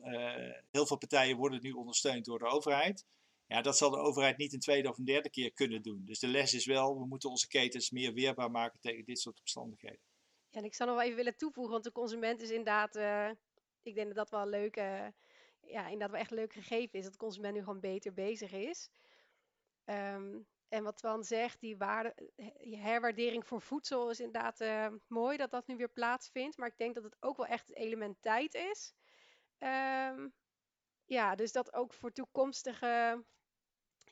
heel 0.72 0.86
veel 0.86 0.98
partijen 0.98 1.38
worden 1.38 1.62
nu 1.62 1.72
ondersteund 1.72 2.26
door 2.26 2.40
de 2.40 2.46
overheid. 2.46 3.06
Ja, 3.50 3.62
dat 3.62 3.78
zal 3.78 3.90
de 3.90 3.98
overheid 3.98 4.38
niet 4.38 4.54
een 4.54 4.60
tweede 4.60 4.90
of 4.90 4.98
een 4.98 5.06
derde 5.06 5.30
keer 5.30 5.54
kunnen 5.54 5.82
doen. 5.82 6.06
Dus 6.06 6.20
de 6.20 6.28
les 6.28 6.54
is 6.54 6.66
wel, 6.66 7.00
we 7.00 7.06
moeten 7.06 7.30
onze 7.30 7.48
ketens 7.48 7.92
meer 7.92 8.14
weerbaar 8.14 8.52
maken 8.52 8.80
tegen 8.80 9.06
dit 9.06 9.20
soort 9.20 9.40
omstandigheden. 9.40 10.02
Ja, 10.50 10.60
en 10.60 10.66
ik 10.66 10.74
zou 10.74 10.90
nog 10.90 10.98
wel 10.98 11.08
even 11.08 11.18
willen 11.18 11.38
toevoegen, 11.38 11.72
want 11.72 11.84
de 11.84 11.92
consument 11.92 12.42
is 12.42 12.50
inderdaad, 12.50 12.96
uh, 12.96 13.30
ik 13.82 13.96
denk 13.96 14.08
dat 14.08 14.16
dat 14.16 14.30
wel 14.30 14.48
leuk, 14.48 14.78
uh, 14.78 15.08
ja, 15.62 15.84
inderdaad 15.84 16.12
wel 16.12 16.20
echt 16.20 16.32
leuk 16.32 16.54
gegeven 16.54 16.98
is, 16.98 17.04
dat 17.04 17.12
de 17.12 17.18
consument 17.18 17.54
nu 17.54 17.60
gewoon 17.60 17.80
beter 17.80 18.14
bezig 18.14 18.52
is. 18.52 18.90
Um, 19.86 20.48
en 20.68 20.84
wat 20.84 20.98
Twan 20.98 21.24
zegt, 21.24 21.60
die 21.60 21.78
waarde, 21.78 22.32
herwaardering 22.62 23.48
voor 23.48 23.62
voedsel 23.62 24.10
is 24.10 24.20
inderdaad 24.20 24.62
uh, 24.62 24.88
mooi 25.08 25.38
dat 25.38 25.52
dat 25.52 25.68
nu 25.68 25.78
weer 25.78 25.92
plaatsvindt. 25.92 26.58
Maar 26.58 26.68
ik 26.68 26.78
denk 26.78 26.96
dat 26.96 27.04
het 27.04 27.18
ook 27.20 27.38
wel 27.38 27.46
echt 27.46 27.68
het 27.68 27.76
element 27.76 28.22
tijd 28.22 28.54
is. 28.54 28.94
Um, 29.60 30.34
ja, 31.06 31.36
dus 31.36 31.52
dat 31.52 31.74
ook 31.74 31.94
voor 31.94 32.12
toekomstige 32.12 33.24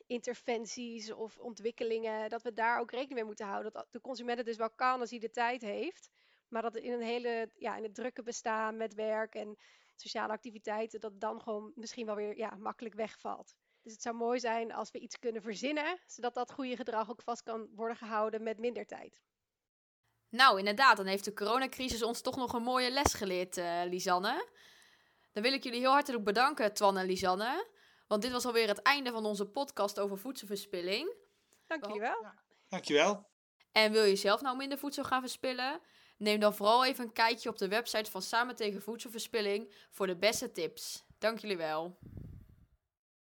interventies 0.08 1.12
of 1.12 1.38
ontwikkelingen, 1.38 2.30
dat 2.30 2.42
we 2.42 2.52
daar 2.52 2.80
ook 2.80 2.90
rekening 2.90 3.14
mee 3.14 3.24
moeten 3.24 3.46
houden. 3.46 3.72
Dat 3.72 3.86
de 3.90 4.00
consument 4.00 4.38
het 4.38 4.46
dus 4.46 4.56
wel 4.56 4.70
kan 4.70 5.00
als 5.00 5.10
hij 5.10 5.18
de 5.18 5.30
tijd 5.30 5.60
heeft, 5.60 6.10
maar 6.48 6.62
dat 6.62 6.76
in 6.76 6.92
een 6.92 7.02
hele, 7.02 7.50
ja, 7.54 7.76
in 7.76 7.82
het 7.82 7.94
drukke 7.94 8.22
bestaan 8.22 8.76
met 8.76 8.94
werk 8.94 9.34
en 9.34 9.56
sociale 9.96 10.32
activiteiten, 10.32 11.00
dat 11.00 11.20
dan 11.20 11.42
gewoon 11.42 11.72
misschien 11.74 12.06
wel 12.06 12.14
weer 12.14 12.36
ja, 12.36 12.56
makkelijk 12.58 12.94
wegvalt. 12.94 13.54
Dus 13.82 13.92
het 13.92 14.02
zou 14.02 14.16
mooi 14.16 14.40
zijn 14.40 14.72
als 14.72 14.90
we 14.90 14.98
iets 14.98 15.18
kunnen 15.18 15.42
verzinnen, 15.42 15.98
zodat 16.06 16.34
dat 16.34 16.52
goede 16.52 16.76
gedrag 16.76 17.10
ook 17.10 17.22
vast 17.22 17.42
kan 17.42 17.68
worden 17.74 17.96
gehouden 17.96 18.42
met 18.42 18.58
minder 18.58 18.86
tijd. 18.86 19.22
Nou, 20.28 20.58
inderdaad, 20.58 20.96
dan 20.96 21.06
heeft 21.06 21.24
de 21.24 21.32
coronacrisis 21.32 22.02
ons 22.02 22.20
toch 22.20 22.36
nog 22.36 22.52
een 22.52 22.62
mooie 22.62 22.90
les 22.90 23.14
geleerd, 23.14 23.56
uh, 23.56 23.82
Lisanne. 23.84 24.48
Dan 25.32 25.42
wil 25.42 25.52
ik 25.52 25.62
jullie 25.62 25.80
heel 25.80 25.92
hartelijk 25.92 26.24
bedanken, 26.24 26.74
Twan 26.74 26.98
en 26.98 27.06
Lisanne. 27.06 27.66
Want 28.08 28.22
dit 28.22 28.32
was 28.32 28.44
alweer 28.44 28.68
het 28.68 28.82
einde 28.82 29.10
van 29.10 29.24
onze 29.24 29.46
podcast 29.46 30.00
over 30.00 30.18
voedselverspilling. 30.18 31.14
Dank 31.66 31.84
jullie 31.86 32.00
wel. 32.00 32.22
Ja. 32.22 32.34
Dankjewel. 32.68 33.26
En 33.72 33.92
wil 33.92 34.04
je 34.04 34.16
zelf 34.16 34.40
nou 34.40 34.56
minder 34.56 34.78
voedsel 34.78 35.04
gaan 35.04 35.20
verspillen? 35.20 35.80
Neem 36.16 36.40
dan 36.40 36.54
vooral 36.54 36.84
even 36.84 37.04
een 37.04 37.12
kijkje 37.12 37.48
op 37.48 37.58
de 37.58 37.68
website 37.68 38.10
van 38.10 38.22
Samen 38.22 38.56
tegen 38.56 38.82
Voedselverspilling 38.82 39.74
voor 39.90 40.06
de 40.06 40.16
beste 40.16 40.52
tips. 40.52 41.04
Dank 41.18 41.38
jullie 41.38 41.56
wel. 41.56 41.98